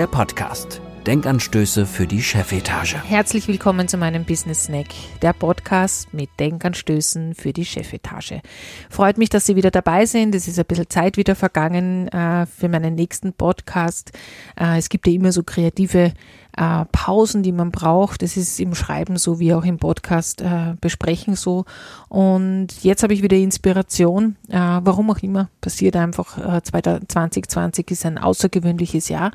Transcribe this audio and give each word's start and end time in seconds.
der 0.00 0.06
Podcast. 0.06 0.80
Denkanstöße 1.06 1.84
für 1.84 2.06
die 2.06 2.22
Chefetage. 2.22 2.96
Herzlich 3.04 3.48
willkommen 3.48 3.86
zu 3.86 3.98
meinem 3.98 4.24
Business 4.24 4.64
Snack, 4.64 4.86
der 5.20 5.34
Podcast 5.34 6.14
mit 6.14 6.30
Denkanstößen 6.38 7.34
für 7.34 7.52
die 7.52 7.66
Chefetage. 7.66 8.40
Freut 8.88 9.18
mich, 9.18 9.28
dass 9.28 9.44
Sie 9.44 9.56
wieder 9.56 9.70
dabei 9.70 10.06
sind. 10.06 10.34
Es 10.34 10.48
ist 10.48 10.58
ein 10.58 10.64
bisschen 10.64 10.88
Zeit 10.88 11.18
wieder 11.18 11.34
vergangen 11.34 12.08
äh, 12.08 12.46
für 12.46 12.68
meinen 12.70 12.94
nächsten 12.94 13.34
Podcast. 13.34 14.12
Äh, 14.58 14.78
es 14.78 14.88
gibt 14.88 15.06
ja 15.06 15.12
immer 15.12 15.32
so 15.32 15.42
kreative 15.42 16.12
äh, 16.56 16.84
Pausen, 16.92 17.42
die 17.42 17.52
man 17.52 17.70
braucht. 17.70 18.22
Das 18.22 18.36
ist 18.36 18.60
im 18.60 18.74
Schreiben 18.74 19.16
so 19.16 19.38
wie 19.38 19.54
auch 19.54 19.64
im 19.64 19.78
Podcast 19.78 20.42
äh, 20.42 20.74
besprechen 20.80 21.34
so. 21.34 21.64
Und 22.08 22.68
jetzt 22.82 23.02
habe 23.02 23.14
ich 23.14 23.22
wieder 23.22 23.36
Inspiration. 23.36 24.36
Äh, 24.48 24.58
warum 24.58 25.10
auch 25.10 25.18
immer, 25.18 25.48
passiert 25.60 25.96
einfach. 25.96 26.38
Äh, 26.38 26.62
2020 26.62 27.90
ist 27.90 28.04
ein 28.04 28.18
außergewöhnliches 28.18 29.08
Jahr. 29.08 29.32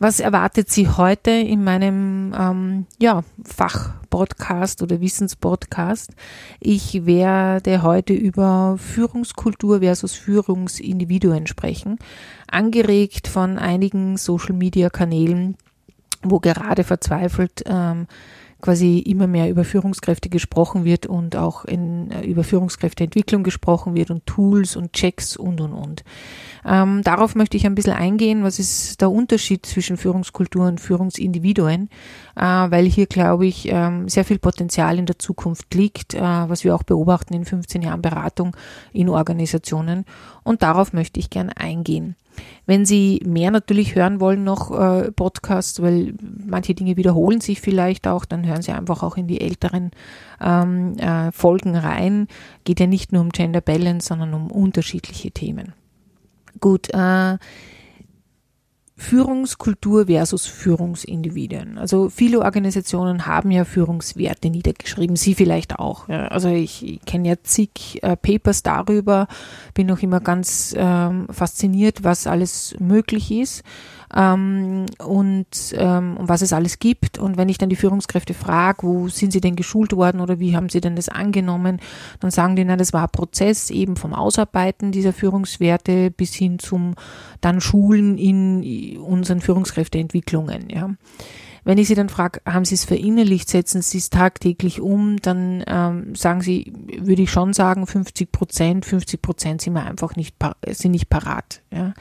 Was 0.00 0.20
erwartet 0.20 0.70
Sie 0.70 0.88
heute 0.88 1.32
in 1.32 1.64
meinem 1.64 2.32
ähm, 2.38 2.86
ja, 3.00 3.24
Fachpodcast 3.44 4.80
oder 4.80 5.00
Wissenspodcast? 5.00 6.12
Ich 6.60 7.04
werde 7.04 7.82
heute 7.82 8.12
über 8.12 8.76
Führungskultur 8.78 9.80
versus 9.80 10.14
Führungsindividuen 10.14 11.48
sprechen, 11.48 11.98
angeregt 12.48 13.26
von 13.26 13.58
einigen 13.58 14.16
Social-Media-Kanälen, 14.16 15.56
wo 16.22 16.38
gerade 16.38 16.84
verzweifelt 16.84 17.64
ähm, 17.66 18.06
quasi 18.60 18.98
immer 18.98 19.26
mehr 19.26 19.50
über 19.50 19.64
Führungskräfte 19.64 20.28
gesprochen 20.28 20.84
wird 20.84 21.06
und 21.06 21.34
auch 21.34 21.64
in, 21.64 22.12
äh, 22.12 22.24
über 22.24 22.44
Führungskräfteentwicklung 22.44 23.42
gesprochen 23.42 23.94
wird 23.94 24.12
und 24.12 24.26
Tools 24.26 24.76
und 24.76 24.92
Checks 24.92 25.36
und 25.36 25.60
und 25.60 25.72
und. 25.72 26.04
Ähm, 26.64 27.02
darauf 27.02 27.34
möchte 27.34 27.56
ich 27.56 27.66
ein 27.66 27.74
bisschen 27.74 27.92
eingehen, 27.92 28.42
was 28.42 28.58
ist 28.58 29.00
der 29.00 29.10
Unterschied 29.10 29.66
zwischen 29.66 29.96
Führungskultur 29.96 30.66
und 30.66 30.80
Führungsindividuen, 30.80 31.88
äh, 32.36 32.40
weil 32.42 32.86
hier, 32.86 33.06
glaube 33.06 33.46
ich, 33.46 33.68
ähm, 33.70 34.08
sehr 34.08 34.24
viel 34.24 34.38
Potenzial 34.38 34.98
in 34.98 35.06
der 35.06 35.18
Zukunft 35.18 35.74
liegt, 35.74 36.14
äh, 36.14 36.20
was 36.20 36.64
wir 36.64 36.74
auch 36.74 36.82
beobachten 36.82 37.34
in 37.34 37.44
15 37.44 37.82
Jahren 37.82 38.02
Beratung 38.02 38.56
in 38.92 39.08
Organisationen. 39.08 40.04
Und 40.42 40.62
darauf 40.62 40.92
möchte 40.92 41.20
ich 41.20 41.30
gern 41.30 41.50
eingehen. 41.50 42.16
Wenn 42.66 42.84
Sie 42.84 43.20
mehr 43.24 43.50
natürlich 43.50 43.94
hören 43.94 44.20
wollen, 44.20 44.44
noch 44.44 44.70
äh, 44.70 45.10
Podcasts, 45.12 45.82
weil 45.82 46.14
manche 46.20 46.74
Dinge 46.74 46.96
wiederholen 46.96 47.40
sich 47.40 47.60
vielleicht 47.60 48.06
auch, 48.06 48.24
dann 48.24 48.46
hören 48.46 48.62
Sie 48.62 48.72
einfach 48.72 49.02
auch 49.02 49.16
in 49.16 49.26
die 49.26 49.40
älteren 49.40 49.90
ähm, 50.40 50.96
äh, 50.98 51.32
Folgen 51.32 51.76
rein. 51.76 52.28
Geht 52.64 52.80
ja 52.80 52.86
nicht 52.86 53.12
nur 53.12 53.22
um 53.22 53.30
Gender 53.30 53.60
Balance, 53.60 54.08
sondern 54.08 54.34
um 54.34 54.50
unterschiedliche 54.50 55.30
Themen. 55.30 55.72
Gut, 56.60 56.88
äh, 56.92 57.38
Führungskultur 58.98 60.06
versus 60.06 60.46
Führungsindividuen. 60.46 61.78
Also 61.78 62.08
viele 62.10 62.40
Organisationen 62.40 63.26
haben 63.26 63.52
ja 63.52 63.64
Führungswerte 63.64 64.50
niedergeschrieben, 64.50 65.14
Sie 65.14 65.36
vielleicht 65.36 65.78
auch. 65.78 66.08
Ja. 66.08 66.26
Also 66.28 66.48
ich, 66.48 66.84
ich 66.84 67.04
kenne 67.04 67.28
ja 67.28 67.34
zig 67.40 68.02
äh, 68.02 68.16
Papers 68.16 68.64
darüber, 68.64 69.28
bin 69.72 69.90
auch 69.92 70.00
immer 70.00 70.18
ganz 70.18 70.74
ähm, 70.76 71.28
fasziniert, 71.30 72.02
was 72.02 72.26
alles 72.26 72.74
möglich 72.80 73.30
ist 73.30 73.62
ähm, 74.14 74.86
und 74.98 75.46
ähm, 75.72 76.16
was 76.20 76.42
es 76.42 76.52
alles 76.52 76.78
gibt. 76.78 77.18
Und 77.18 77.36
wenn 77.36 77.48
ich 77.48 77.58
dann 77.58 77.68
die 77.68 77.76
Führungskräfte 77.76 78.34
frage, 78.34 78.82
wo 78.82 79.08
sind 79.08 79.32
sie 79.32 79.40
denn 79.40 79.56
geschult 79.56 79.94
worden 79.94 80.20
oder 80.20 80.38
wie 80.38 80.56
haben 80.56 80.68
sie 80.68 80.80
denn 80.80 80.96
das 80.96 81.08
angenommen, 81.08 81.80
dann 82.20 82.30
sagen 82.30 82.56
die, 82.56 82.64
na, 82.64 82.76
das 82.76 82.92
war 82.92 83.02
ein 83.02 83.10
Prozess 83.10 83.70
eben 83.70 83.96
vom 83.96 84.14
Ausarbeiten 84.14 84.92
dieser 84.92 85.12
Führungswerte 85.12 86.10
bis 86.10 86.34
hin 86.34 86.58
zum 86.58 86.94
dann 87.40 87.60
Schulen 87.60 88.18
in 88.18 88.98
unseren 88.98 89.40
Führungskräfteentwicklungen. 89.40 90.70
Ja. 90.70 90.90
Wenn 91.68 91.76
ich 91.76 91.86
Sie 91.86 91.94
dann 91.94 92.08
frage, 92.08 92.40
haben 92.46 92.64
Sie 92.64 92.74
es 92.74 92.86
verinnerlicht, 92.86 93.46
setzen 93.46 93.82
Sie 93.82 93.98
es 93.98 94.08
tagtäglich 94.08 94.80
um, 94.80 95.20
dann 95.20 95.62
ähm, 95.66 96.14
sagen 96.14 96.40
Sie, 96.40 96.72
würde 96.98 97.20
ich 97.20 97.30
schon 97.30 97.52
sagen, 97.52 97.86
50 97.86 98.32
Prozent, 98.32 98.86
50 98.86 99.20
Prozent 99.20 99.60
sind 99.60 99.74
wir 99.74 99.84
einfach 99.84 100.16
nicht, 100.16 100.34
sind 100.66 100.92
nicht 100.92 101.10
parat. 101.10 101.60
Ja. 101.70 101.92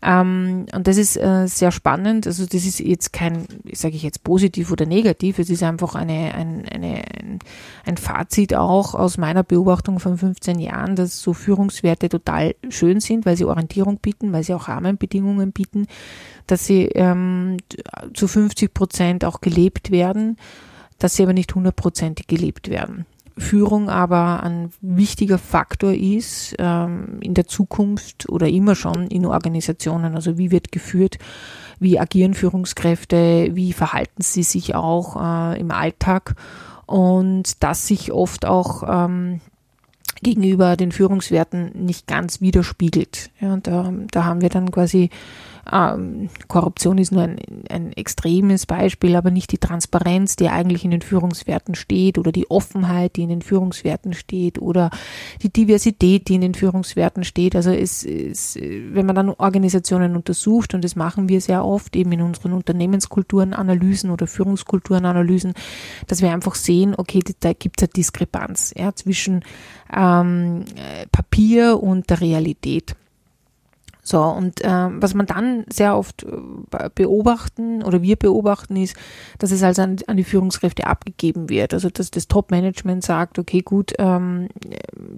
Ähm, 0.00 0.66
und 0.72 0.86
das 0.86 0.96
ist 0.96 1.16
äh, 1.16 1.48
sehr 1.48 1.72
spannend. 1.72 2.28
Also 2.28 2.46
das 2.46 2.64
ist 2.64 2.78
jetzt 2.78 3.12
kein, 3.12 3.48
sage 3.72 3.96
ich 3.96 4.04
jetzt 4.04 4.22
positiv 4.22 4.70
oder 4.70 4.86
negativ, 4.86 5.40
es 5.40 5.50
ist 5.50 5.64
einfach 5.64 5.96
eine, 5.96 6.32
ein, 6.36 6.64
eine, 6.68 7.02
ein, 7.18 7.40
ein 7.84 7.96
Fazit 7.96 8.54
auch 8.54 8.94
aus 8.94 9.18
meiner 9.18 9.42
Beobachtung 9.42 9.98
von 9.98 10.18
15 10.18 10.60
Jahren, 10.60 10.94
dass 10.94 11.20
so 11.20 11.32
Führungswerte 11.32 12.10
total 12.10 12.54
schön 12.68 13.00
sind, 13.00 13.26
weil 13.26 13.36
sie 13.36 13.44
Orientierung 13.44 13.98
bieten, 13.98 14.32
weil 14.32 14.44
sie 14.44 14.54
auch 14.54 14.68
Rahmenbedingungen 14.68 15.50
bieten, 15.50 15.88
dass 16.50 16.66
sie 16.66 16.86
ähm, 16.94 17.56
zu 18.14 18.28
50 18.28 18.74
Prozent 18.74 19.24
auch 19.24 19.40
gelebt 19.40 19.90
werden, 19.90 20.36
dass 20.98 21.16
sie 21.16 21.22
aber 21.22 21.32
nicht 21.32 21.54
hundertprozentig 21.54 22.26
gelebt 22.26 22.70
werden. 22.70 23.06
Führung 23.38 23.88
aber 23.88 24.42
ein 24.42 24.70
wichtiger 24.80 25.38
Faktor 25.38 25.92
ist 25.92 26.54
ähm, 26.58 27.18
in 27.22 27.34
der 27.34 27.46
Zukunft 27.46 28.28
oder 28.28 28.48
immer 28.48 28.74
schon 28.74 29.06
in 29.08 29.24
Organisationen. 29.24 30.14
Also 30.14 30.36
wie 30.36 30.50
wird 30.50 30.72
geführt, 30.72 31.18
wie 31.78 31.98
agieren 31.98 32.34
Führungskräfte, 32.34 33.50
wie 33.52 33.72
verhalten 33.72 34.22
sie 34.22 34.42
sich 34.42 34.74
auch 34.74 35.16
äh, 35.16 35.58
im 35.58 35.70
Alltag 35.70 36.34
und 36.86 37.62
dass 37.62 37.86
sich 37.86 38.12
oft 38.12 38.44
auch 38.44 38.82
ähm, 38.86 39.40
gegenüber 40.22 40.76
den 40.76 40.92
Führungswerten 40.92 41.72
nicht 41.74 42.06
ganz 42.06 42.40
widerspiegelt. 42.40 43.30
Ja, 43.40 43.54
und 43.54 43.66
da, 43.66 43.92
da 44.10 44.24
haben 44.24 44.42
wir 44.42 44.50
dann 44.50 44.70
quasi 44.70 45.08
ähm, 45.72 46.28
Korruption 46.48 46.98
ist 46.98 47.12
nur 47.12 47.22
ein, 47.22 47.38
ein 47.68 47.92
extremes 47.92 48.66
Beispiel, 48.66 49.16
aber 49.16 49.30
nicht 49.30 49.52
die 49.52 49.58
Transparenz, 49.58 50.36
die 50.36 50.48
eigentlich 50.48 50.84
in 50.84 50.90
den 50.90 51.02
Führungswerten 51.02 51.74
steht 51.74 52.18
oder 52.18 52.32
die 52.32 52.50
Offenheit, 52.50 53.16
die 53.16 53.22
in 53.22 53.28
den 53.28 53.42
Führungswerten 53.42 54.12
steht 54.12 54.60
oder 54.60 54.90
die 55.42 55.52
Diversität, 55.52 56.28
die 56.28 56.34
in 56.34 56.40
den 56.40 56.54
Führungswerten 56.54 57.24
steht. 57.24 57.54
Also 57.54 57.70
es, 57.70 58.04
es, 58.04 58.56
wenn 58.56 59.06
man 59.06 59.14
dann 59.14 59.30
Organisationen 59.30 60.16
untersucht, 60.16 60.74
und 60.74 60.84
das 60.84 60.96
machen 60.96 61.28
wir 61.28 61.40
sehr 61.40 61.64
oft 61.64 61.94
eben 61.96 62.12
in 62.12 62.22
unseren 62.22 62.52
Unternehmenskulturenanalysen 62.52 64.10
oder 64.10 64.26
Führungskulturenanalysen, 64.26 65.54
dass 66.06 66.22
wir 66.22 66.32
einfach 66.32 66.54
sehen, 66.54 66.94
okay, 66.96 67.20
da 67.40 67.52
gibt 67.52 67.80
es 67.80 67.88
eine 67.88 67.92
Diskrepanz 67.92 68.74
ja, 68.76 68.94
zwischen 68.94 69.44
ähm, 69.94 70.64
Papier 71.12 71.82
und 71.82 72.10
der 72.10 72.20
Realität. 72.20 72.96
So, 74.02 74.22
und 74.22 74.64
äh, 74.64 74.88
was 74.90 75.14
man 75.14 75.26
dann 75.26 75.64
sehr 75.68 75.96
oft 75.96 76.24
äh, 76.24 76.88
beobachten 76.94 77.82
oder 77.82 78.02
wir 78.02 78.16
beobachten 78.16 78.76
ist, 78.76 78.96
dass 79.38 79.50
es 79.50 79.62
also 79.62 79.82
an, 79.82 79.96
an 80.06 80.16
die 80.16 80.24
Führungskräfte 80.24 80.86
abgegeben 80.86 81.48
wird. 81.48 81.74
Also 81.74 81.90
dass 81.90 82.10
das 82.10 82.28
Top-Management 82.28 83.04
sagt, 83.04 83.38
okay, 83.38 83.60
gut, 83.60 83.92
ähm, 83.98 84.48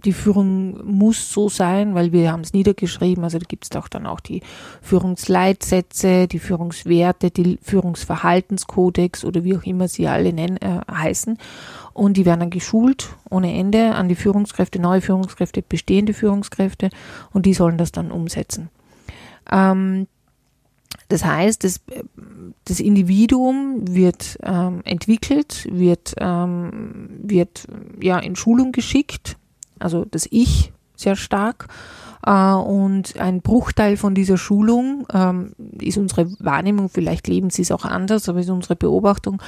die 0.04 0.12
Führung 0.12 0.80
muss 0.84 1.32
so 1.32 1.48
sein, 1.48 1.94
weil 1.94 2.12
wir 2.12 2.32
haben 2.32 2.40
es 2.40 2.52
niedergeschrieben. 2.52 3.24
Also 3.24 3.38
da 3.38 3.44
gibt 3.46 3.64
es 3.64 3.70
doch 3.70 3.88
dann 3.88 4.06
auch 4.06 4.20
die 4.20 4.42
Führungsleitsätze, 4.82 6.26
die 6.26 6.38
Führungswerte, 6.38 7.30
die 7.30 7.58
Führungsverhaltenskodex 7.62 9.24
oder 9.24 9.44
wie 9.44 9.56
auch 9.56 9.64
immer 9.64 9.88
sie 9.88 10.08
alle 10.08 10.32
nennen, 10.32 10.56
äh, 10.58 10.80
heißen. 10.90 11.38
Und 11.94 12.16
die 12.16 12.26
werden 12.26 12.40
dann 12.40 12.50
geschult 12.50 13.10
ohne 13.30 13.54
Ende 13.54 13.94
an 13.94 14.08
die 14.08 14.14
Führungskräfte, 14.14 14.80
neue 14.80 15.00
Führungskräfte, 15.00 15.62
bestehende 15.62 16.14
Führungskräfte 16.14 16.90
und 17.32 17.46
die 17.46 17.54
sollen 17.54 17.78
das 17.78 17.92
dann 17.92 18.10
umsetzen. 18.10 18.70
Ähm, 19.50 20.06
das 21.08 21.24
heißt, 21.24 21.64
das, 21.64 21.80
das 22.64 22.80
Individuum 22.80 23.82
wird 23.86 24.38
ähm, 24.42 24.80
entwickelt, 24.84 25.68
wird, 25.70 26.14
ähm, 26.18 27.20
wird 27.22 27.66
ja 28.00 28.18
in 28.18 28.36
Schulung 28.36 28.72
geschickt, 28.72 29.36
also 29.78 30.04
das 30.04 30.26
Ich 30.30 30.72
sehr 30.96 31.16
stark. 31.16 31.68
Äh, 32.24 32.52
und 32.52 33.18
ein 33.18 33.42
Bruchteil 33.42 33.96
von 33.96 34.14
dieser 34.14 34.38
Schulung 34.38 35.06
ähm, 35.12 35.52
ist 35.80 35.98
unsere 35.98 36.30
Wahrnehmung, 36.38 36.88
vielleicht 36.88 37.26
leben 37.28 37.50
Sie 37.50 37.62
es 37.62 37.72
auch 37.72 37.84
anders, 37.84 38.28
aber 38.28 38.40
ist 38.40 38.50
unsere 38.50 38.76
Beobachtung. 38.76 39.42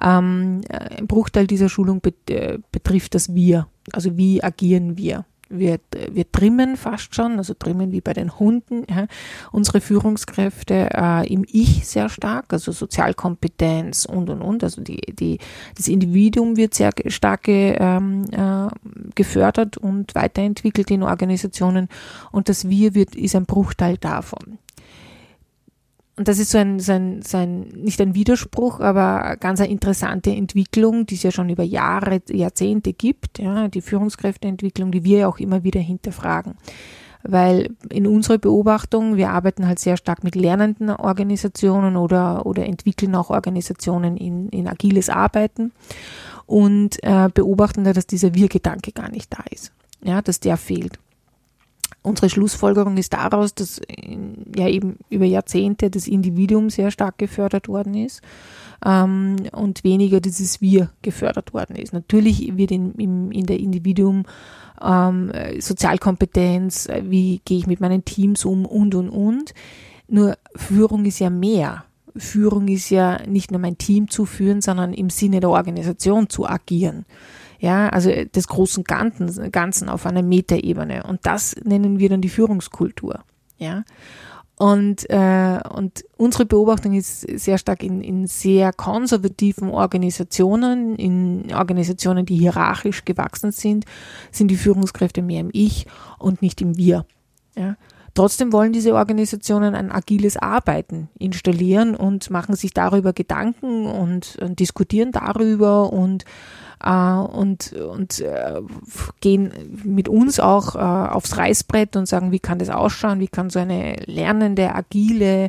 Ähm, 0.00 0.60
ein 0.68 1.06
Bruchteil 1.06 1.46
dieser 1.46 1.68
Schulung 1.68 2.00
bet 2.00 2.30
äh, 2.30 2.58
betrifft 2.70 3.14
das 3.14 3.34
Wir, 3.34 3.66
also 3.92 4.16
wie 4.16 4.42
agieren 4.42 4.96
wir. 4.96 5.24
Wir, 5.48 5.78
wir 6.10 6.30
trimmen 6.30 6.76
fast 6.76 7.14
schon, 7.14 7.38
also 7.38 7.54
trimmen 7.54 7.92
wie 7.92 8.00
bei 8.00 8.12
den 8.12 8.38
Hunden, 8.38 8.84
ja, 8.88 9.06
unsere 9.52 9.80
Führungskräfte 9.80 10.90
äh, 10.92 11.32
im 11.32 11.44
Ich 11.46 11.86
sehr 11.86 12.08
stark, 12.08 12.52
also 12.52 12.72
Sozialkompetenz 12.72 14.04
und 14.04 14.30
und 14.30 14.42
und. 14.42 14.62
Also 14.62 14.82
die, 14.82 15.00
die, 15.00 15.38
das 15.76 15.88
Individuum 15.88 16.56
wird 16.56 16.74
sehr 16.74 16.92
stark 17.06 17.48
ähm, 17.48 18.24
äh, 18.30 18.68
gefördert 19.14 19.76
und 19.76 20.14
weiterentwickelt 20.14 20.90
in 20.90 21.02
Organisationen 21.02 21.88
und 22.32 22.48
das 22.48 22.68
Wir 22.68 22.94
wird, 22.94 23.14
ist 23.14 23.34
ein 23.34 23.46
Bruchteil 23.46 23.96
davon 23.96 24.58
und 26.18 26.26
das 26.26 26.40
ist 26.40 26.50
so 26.50 26.58
ein, 26.58 26.80
so 26.80 26.92
ein, 26.92 27.22
so 27.22 27.36
ein, 27.36 27.68
nicht 27.76 28.00
ein 28.00 28.14
Widerspruch, 28.14 28.80
aber 28.80 29.36
ganz 29.36 29.60
eine 29.60 29.70
interessante 29.70 30.30
Entwicklung, 30.30 31.06
die 31.06 31.14
es 31.14 31.22
ja 31.22 31.30
schon 31.30 31.48
über 31.48 31.62
Jahre, 31.62 32.20
Jahrzehnte 32.28 32.92
gibt, 32.92 33.38
ja, 33.38 33.68
die 33.68 33.80
Führungskräfteentwicklung, 33.80 34.90
die 34.90 35.04
wir 35.04 35.18
ja 35.18 35.28
auch 35.28 35.38
immer 35.38 35.62
wieder 35.62 35.80
hinterfragen. 35.80 36.54
Weil 37.22 37.70
in 37.88 38.06
unserer 38.06 38.38
Beobachtung, 38.38 39.16
wir 39.16 39.30
arbeiten 39.30 39.66
halt 39.66 39.78
sehr 39.78 39.96
stark 39.96 40.24
mit 40.24 40.34
lernenden 40.34 40.90
Organisationen 40.90 41.96
oder, 41.96 42.46
oder 42.46 42.66
entwickeln 42.66 43.14
auch 43.14 43.30
Organisationen 43.30 44.16
in, 44.16 44.48
in 44.48 44.66
agiles 44.66 45.10
Arbeiten 45.10 45.70
und 46.46 47.02
äh, 47.04 47.28
beobachten 47.32 47.84
da, 47.84 47.92
dass 47.92 48.08
dieser 48.08 48.34
Wir-Gedanke 48.34 48.90
gar 48.90 49.10
nicht 49.10 49.32
da 49.32 49.44
ist. 49.50 49.72
Ja, 50.02 50.20
dass 50.20 50.40
der 50.40 50.56
fehlt. 50.56 50.98
Unsere 52.02 52.30
Schlussfolgerung 52.30 52.96
ist 52.96 53.12
daraus, 53.12 53.54
dass 53.54 53.80
ja 54.56 54.68
eben 54.68 54.96
über 55.10 55.24
Jahrzehnte 55.24 55.90
das 55.90 56.06
Individuum 56.06 56.70
sehr 56.70 56.90
stark 56.90 57.18
gefördert 57.18 57.68
worden 57.68 57.94
ist 57.94 58.22
ähm, 58.84 59.36
und 59.52 59.84
weniger 59.84 60.20
dieses 60.20 60.60
Wir 60.60 60.90
gefördert 61.02 61.52
worden 61.52 61.76
ist. 61.76 61.92
Natürlich 61.92 62.56
wird 62.56 62.70
in, 62.70 62.92
in, 62.94 63.32
in 63.32 63.46
der 63.46 63.58
Individuum 63.58 64.24
ähm, 64.80 65.32
Sozialkompetenz, 65.58 66.88
wie 67.02 67.40
gehe 67.44 67.58
ich 67.58 67.66
mit 67.66 67.80
meinen 67.80 68.04
Teams 68.04 68.44
um 68.44 68.64
und 68.64 68.94
und 68.94 69.10
und. 69.10 69.52
Nur 70.08 70.36
Führung 70.54 71.04
ist 71.04 71.18
ja 71.18 71.30
mehr. 71.30 71.84
Führung 72.16 72.68
ist 72.68 72.90
ja 72.90 73.20
nicht 73.26 73.50
nur 73.50 73.60
mein 73.60 73.78
Team 73.78 74.08
zu 74.08 74.24
führen, 74.24 74.60
sondern 74.60 74.92
im 74.92 75.10
Sinne 75.10 75.40
der 75.40 75.50
Organisation 75.50 76.28
zu 76.28 76.46
agieren. 76.46 77.04
Ja, 77.58 77.88
also 77.88 78.10
des 78.10 78.46
großen 78.46 78.84
Ganzen, 78.84 79.50
Ganzen 79.50 79.88
auf 79.88 80.06
einer 80.06 80.22
Metaebene. 80.22 81.02
Und 81.02 81.20
das 81.24 81.56
nennen 81.64 81.98
wir 81.98 82.08
dann 82.08 82.20
die 82.20 82.28
Führungskultur. 82.28 83.24
Ja. 83.58 83.84
Und, 84.58 85.08
äh, 85.08 85.60
und 85.72 86.04
unsere 86.16 86.44
Beobachtung 86.44 86.92
ist 86.92 87.20
sehr 87.20 87.58
stark 87.58 87.82
in, 87.84 88.00
in 88.00 88.26
sehr 88.26 88.72
konservativen 88.72 89.70
Organisationen, 89.70 90.96
in 90.96 91.52
Organisationen, 91.54 92.26
die 92.26 92.36
hierarchisch 92.36 93.04
gewachsen 93.04 93.52
sind, 93.52 93.84
sind 94.32 94.50
die 94.50 94.56
Führungskräfte 94.56 95.22
mehr 95.22 95.40
im 95.42 95.50
Ich 95.52 95.86
und 96.18 96.42
nicht 96.42 96.60
im 96.60 96.76
Wir. 96.76 97.06
Ja. 97.56 97.76
Trotzdem 98.18 98.52
wollen 98.52 98.72
diese 98.72 98.94
Organisationen 98.94 99.76
ein 99.76 99.92
agiles 99.92 100.36
Arbeiten 100.36 101.08
installieren 101.20 101.94
und 101.94 102.30
machen 102.30 102.56
sich 102.56 102.74
darüber 102.74 103.12
Gedanken 103.12 103.86
und, 103.86 104.34
und 104.42 104.58
diskutieren 104.58 105.12
darüber 105.12 105.92
und 105.92 106.24
äh, 106.82 106.90
und, 106.90 107.74
und 107.74 108.18
äh, 108.18 108.60
gehen 109.20 109.52
mit 109.84 110.08
uns 110.08 110.40
auch 110.40 110.74
äh, 110.74 110.78
aufs 110.78 111.36
Reißbrett 111.36 111.94
und 111.94 112.06
sagen, 112.06 112.32
wie 112.32 112.40
kann 112.40 112.58
das 112.58 112.70
ausschauen, 112.70 113.20
wie 113.20 113.28
kann 113.28 113.50
so 113.50 113.60
eine 113.60 113.94
lernende, 114.06 114.74
agile, 114.74 115.48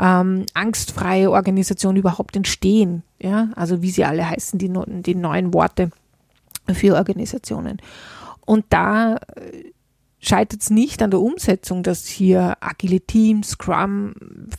ähm, 0.00 0.46
angstfreie 0.54 1.30
Organisation 1.30 1.96
überhaupt 1.96 2.34
entstehen. 2.34 3.02
Ja, 3.18 3.50
also 3.56 3.82
wie 3.82 3.90
sie 3.90 4.06
alle 4.06 4.26
heißen, 4.26 4.58
die, 4.58 4.72
die 5.02 5.14
neuen 5.14 5.52
Worte 5.52 5.90
für 6.72 6.94
Organisationen. 6.94 7.76
Und 8.46 8.64
da 8.70 9.16
scheitert 10.26 10.62
es 10.62 10.70
nicht 10.70 11.02
an 11.02 11.10
der 11.10 11.20
Umsetzung, 11.20 11.82
dass 11.82 12.06
hier 12.06 12.56
agile 12.60 13.00
Teams, 13.00 13.50
Scrum, 13.50 14.14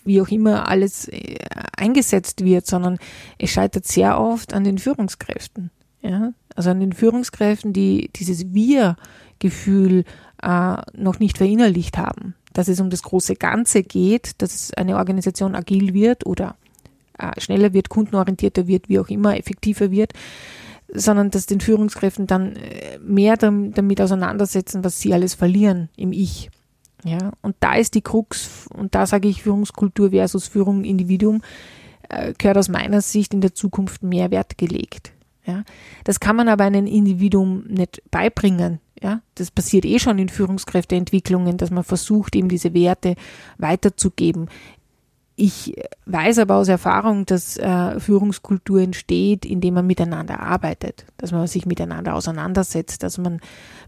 wie 0.06 0.22
auch 0.22 0.30
immer 0.30 0.69
alles 0.69 1.08
äh, 1.08 1.38
eingesetzt 1.75 2.44
wird, 2.44 2.66
sondern 2.66 2.98
es 3.38 3.52
scheitert 3.52 3.86
sehr 3.86 4.19
oft 4.19 4.54
an 4.54 4.64
den 4.64 4.78
Führungskräften. 4.78 5.72
Ja? 6.02 6.31
Also 6.56 6.69
an 6.69 6.80
den 6.80 6.94
Führungskräften, 6.94 7.74
die 7.74 8.10
dieses 8.16 8.54
Wir-Gefühl 8.54 10.06
äh, 10.42 10.78
noch 10.94 11.19
nicht 11.19 11.38
verinnerlicht 11.38 11.98
haben. 11.98 12.36
Dass 12.54 12.68
es 12.69 12.80
um 12.80 12.90
das 12.90 13.04
große 13.04 13.36
Ganze 13.36 13.84
geht, 13.84 14.42
dass 14.42 14.74
eine 14.74 14.98
Organisation 14.98 15.54
agil 15.54 15.94
wird 15.94 16.25
oder 16.25 16.56
äh, 17.19 17.40
schneller 17.40 17.74
wird, 17.74 17.90
kundenorientierter 17.90 18.68
wird, 18.68 18.90
wie 18.90 19.00
auch 19.00 19.10
immer, 19.10 19.38
effektiver 19.38 19.92
wird, 19.92 20.14
sondern 20.94 21.31
dass 21.31 21.45
den 21.45 21.60
Führungskräften 21.60 22.28
dann 22.28 22.56
äh, 22.56 23.00
mehr 23.00 23.38
damit 23.38 24.01
auseinandersetzen, 24.01 24.84
was 24.84 25.00
sie 25.00 25.13
alles 25.13 25.34
verlieren 25.34 25.89
im 25.95 26.12
Ich. 26.12 26.50
Ja, 27.04 27.31
und 27.42 27.56
da 27.60 27.75
ist 27.75 27.94
die 27.94 28.01
Krux, 28.01 28.68
und 28.74 28.95
da 28.95 29.06
sage 29.06 29.28
ich 29.28 29.44
Führungskultur 29.44 30.10
versus 30.10 30.48
Führung 30.48 30.84
Individuum, 30.84 31.42
äh, 32.10 32.34
gehört 32.38 32.57
aus 32.57 32.69
meiner 32.69 33.01
Sicht 33.01 33.34
in 33.34 33.42
der 33.42 33.54
Zukunft 33.54 34.04
mehr 34.04 34.31
Wert 34.31 34.57
gelegt. 34.57 35.13
Ja, 35.45 35.63
das 36.04 36.19
kann 36.19 36.36
man 36.36 36.50
aber 36.50 36.66
einem 36.66 36.88
Individuum 36.88 37.63
nicht 37.68 38.01
beibringen. 38.12 38.80
Ja, 39.01 39.22
das 39.36 39.51
passiert 39.51 39.86
eh 39.86 40.00
schon 40.00 40.18
in 40.18 40.28
Führungskräfteentwicklungen, 40.28 41.57
dass 41.57 41.69
man 41.69 41.83
versucht, 41.83 42.36
eben 42.36 42.50
diese 42.50 42.74
Werte 42.74 43.16
weiterzugeben. 43.57 44.50
Ich 45.39 45.75
weiß 46.07 46.39
aber 46.39 46.56
aus 46.56 46.68
Erfahrung, 46.68 47.28
dass 47.28 47.57
äh, 47.57 48.00
Führungskultur 48.00 48.81
entsteht, 48.81 49.45
indem 49.45 49.75
man 49.75 49.86
miteinander 49.86 50.39
arbeitet, 50.39 51.06
dass 51.18 51.31
man 51.31 51.45
sich 51.45 51.68
miteinander 51.68 52.16
auseinandersetzt, 52.16 53.04
dass 53.04 53.19
man 53.19 53.39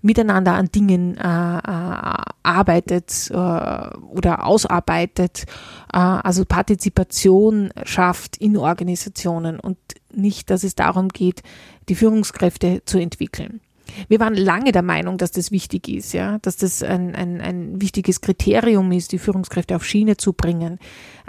miteinander 0.03 0.53
an 0.53 0.67
Dingen 0.67 1.17
äh, 1.17 1.21
äh, 1.23 2.21
arbeitet 2.43 3.31
äh, 3.31 3.33
oder 3.33 4.45
ausarbeitet, 4.45 5.45
äh, 5.91 5.97
also 5.97 6.45
Partizipation 6.45 7.71
schafft 7.83 8.37
in 8.37 8.55
Organisationen 8.55 9.59
und 9.59 9.79
nicht, 10.13 10.51
dass 10.51 10.63
es 10.63 10.75
darum 10.75 11.09
geht, 11.09 11.41
die 11.89 11.95
Führungskräfte 11.95 12.83
zu 12.85 12.99
entwickeln. 12.99 13.59
Wir 14.07 14.19
waren 14.19 14.35
lange 14.35 14.71
der 14.71 14.81
Meinung, 14.81 15.17
dass 15.17 15.31
das 15.31 15.51
wichtig 15.51 15.87
ist, 15.87 16.13
ja, 16.13 16.37
dass 16.39 16.57
das 16.57 16.83
ein, 16.83 17.15
ein, 17.15 17.41
ein 17.41 17.81
wichtiges 17.81 18.21
Kriterium 18.21 18.91
ist, 18.91 19.11
die 19.11 19.19
Führungskräfte 19.19 19.75
auf 19.75 19.85
Schiene 19.85 20.17
zu 20.17 20.33
bringen. 20.33 20.79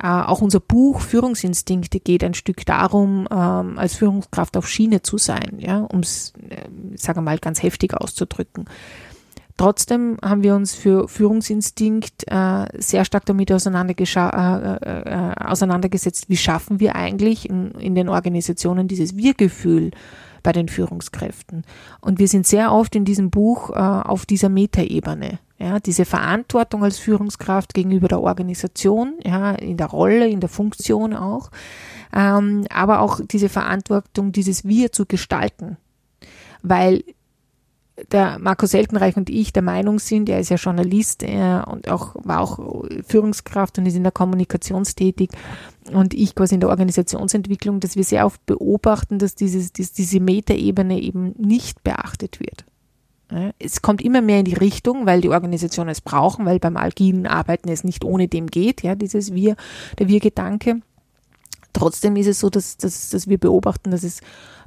Äh, 0.03 0.07
auch 0.07 0.41
unser 0.41 0.61
Buch 0.61 1.01
Führungsinstinkte 1.01 2.01
geht 2.01 2.25
ein 2.25 2.35
Stück 2.35 2.65
darum, 2.67 3.29
ähm, 3.31 3.79
als 3.79 3.97
Führungskraft 3.97 4.57
auf 4.57 4.69
Schiene 4.69 5.03
zu 5.03 5.19
sein, 5.19 5.59
ja, 5.59 5.81
um 5.81 6.01
es, 6.01 6.33
äh, 6.49 6.69
sage 6.97 7.21
mal, 7.21 7.39
ganz 7.39 7.63
heftig 7.63 7.95
auszudrücken. 7.95 8.67
Trotzdem 9.61 10.17
haben 10.25 10.43
wir 10.43 10.55
uns 10.55 10.75
für 10.75 11.07
Führungsinstinkt 11.07 12.25
äh, 12.29 12.65
sehr 12.79 13.05
stark 13.05 13.27
damit 13.27 13.51
äh, 13.51 13.55
äh, 13.55 13.67
äh, 15.03 15.35
auseinandergesetzt, 15.39 16.31
wie 16.31 16.39
schaffen 16.39 16.81
wir 16.81 16.97
eigentlich 16.97 17.47
in, 17.47 17.73
in 17.73 17.95
den 17.95 18.09
Organisationen 18.09 18.89
dieses 18.89 19.19
Wir-Gefühl 19.19 19.91
bei 20.43 20.53
den 20.53 20.69
Führungskräften. 20.69 21.65
Und 22.01 22.19
wir 22.19 22.29
sind 22.29 22.47
sehr 22.47 22.73
oft 22.73 22.95
in 22.95 23.05
diesem 23.05 23.31
Buch 23.31 23.71
äh, 23.71 23.75
auf 23.75 24.27
dieser 24.27 24.49
Metaebene. 24.49 25.39
Ja, 25.59 25.79
diese 25.79 26.07
Verantwortung 26.07 26.83
als 26.83 26.99
Führungskraft 26.99 27.75
gegenüber 27.75 28.09
der 28.09 28.23
Organisation, 28.23 29.19
ja, 29.23 29.53
in 29.53 29.77
der 29.77 29.89
Rolle, 29.89 30.27
in 30.27 30.41
der 30.41 30.49
Funktion 30.49 31.15
auch, 31.15 31.51
ähm, 32.15 32.65
aber 32.71 33.01
auch 33.01 33.21
diese 33.21 33.51
Verantwortung, 33.51 34.33
dieses 34.33 34.65
Wir 34.65 34.91
zu 34.91 35.05
gestalten. 35.05 35.77
Weil 36.63 37.05
der 38.11 38.39
Markus 38.39 38.71
Seltenreich 38.71 39.17
und 39.17 39.31
ich 39.31 39.53
der 39.53 39.63
Meinung 39.63 39.99
sind, 39.99 40.29
er 40.29 40.41
ist 40.41 40.51
ja 40.51 40.57
Journalist 40.57 41.23
äh, 41.23 41.61
und 41.67 41.89
auch 41.89 42.15
war 42.23 42.41
auch 42.41 42.85
Führungskraft 43.07 43.79
und 43.79 43.87
ist 43.87 43.97
in 43.97 44.03
der 44.03 44.13
Kommunikation 44.13 44.85
tätig 44.85 45.31
und 45.93 46.15
ich 46.15 46.35
quasi 46.35 46.55
in 46.55 46.61
der 46.61 46.71
Organisationsentwicklung, 46.71 47.81
dass 47.81 47.97
wir 47.97 48.05
sehr 48.05 48.27
oft 48.27 48.45
beobachten, 48.47 49.19
dass 49.19 49.35
dieses, 49.35 49.73
dass 49.73 49.93
diese 49.93 50.21
Metaebene 50.21 51.01
eben 51.01 51.35
nicht 51.39 51.83
beachtet 51.83 52.41
wird. 52.41 52.65
Es 53.59 53.81
kommt 53.81 54.03
immer 54.03 54.23
mehr 54.23 54.41
in 54.41 54.45
die 54.45 54.55
Richtung, 54.55 55.07
weil 55.07 55.21
die 55.21 55.29
Organisationen 55.29 55.91
es 55.91 56.01
brauchen, 56.01 56.47
weil 56.47 56.59
beim 56.59 56.77
agilen 56.77 57.27
Arbeiten 57.27 57.69
es 57.69 57.85
nicht 57.85 58.05
ohne 58.05 58.27
dem 58.27 58.49
geht, 58.49 58.83
ja, 58.83 58.97
dieses 58.97 59.33
Wir, 59.33 59.55
der 59.99 60.09
Wir-Gedanke. 60.09 60.81
Trotzdem 61.73 62.17
ist 62.17 62.27
es 62.27 62.41
so, 62.41 62.51
dass, 62.51 62.77
dass, 62.77 63.11
dass 63.11 63.29
wir 63.29 63.39
beobachten, 63.39 63.93
dass 63.93 64.03
es 64.03 64.21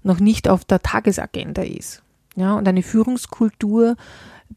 noch 0.03 0.19
nicht 0.19 0.47
auf 0.47 0.63
der 0.63 0.81
Tagesagenda 0.81 1.63
ist. 1.63 2.03
Ja, 2.35 2.55
und 2.55 2.67
eine 2.67 2.83
Führungskultur 2.83 3.95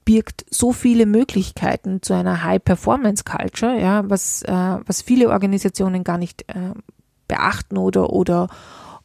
birgt 0.05 0.47
so 0.51 0.73
viele 0.73 1.07
Möglichkeiten 1.07 2.03
zu 2.03 2.15
einer 2.15 2.43
High-Performance-Culture, 2.43 3.79
ja, 3.81 4.09
was, 4.09 4.43
äh, 4.43 4.53
was 4.53 5.03
viele 5.03 5.31
Organisationen 5.31 6.05
gar 6.05 6.19
nicht 6.19 6.45
äh, 6.49 6.73
beachten 7.29 7.77
oder, 7.77 8.13
oder, 8.13 8.49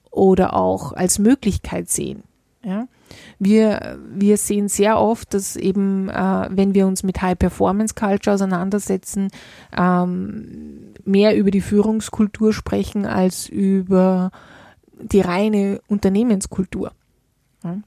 oder 0.10 0.56
auch 0.56 0.94
als 0.94 1.20
Möglichkeit 1.20 1.90
sehen. 1.90 2.24
Ja. 2.64 2.88
Wir, 3.40 3.98
wir 4.10 4.38
sehen 4.38 4.68
sehr 4.68 5.00
oft, 5.00 5.34
dass 5.34 5.56
eben, 5.56 6.10
äh, 6.10 6.48
wenn 6.52 6.74
wir 6.74 6.88
uns 6.88 7.04
mit 7.04 7.22
High-Performance-Culture 7.22 8.36
auseinandersetzen, 8.36 9.30
ähm, 9.76 10.94
mehr 11.04 11.36
über 11.36 11.52
die 11.52 11.62
Führungskultur 11.62 12.54
sprechen 12.54 13.06
als 13.06 13.50
über 13.50 14.32
die 15.02 15.22
reine 15.22 15.82
Unternehmenskultur. 15.88 16.92
Ja. 17.64 17.78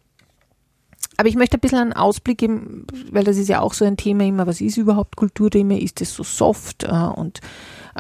Aber 1.17 1.29
ich 1.29 1.37
möchte 1.37 1.57
ein 1.57 1.61
bisschen 1.61 1.79
einen 1.79 1.93
Ausblick 1.93 2.39
geben, 2.39 2.87
weil 3.13 3.25
das 3.25 3.37
ist 3.37 3.49
ja 3.49 3.61
auch 3.61 3.75
so 3.75 3.85
ein 3.85 3.97
Thema 3.97 4.25
immer, 4.25 4.47
was 4.47 4.61
ist 4.61 4.77
überhaupt 4.77 5.17
Kulturthema? 5.17 5.75
Ist 5.75 6.01
es 6.01 6.15
so 6.15 6.23
soft 6.23 6.85
äh, 6.85 6.89
und 6.89 7.41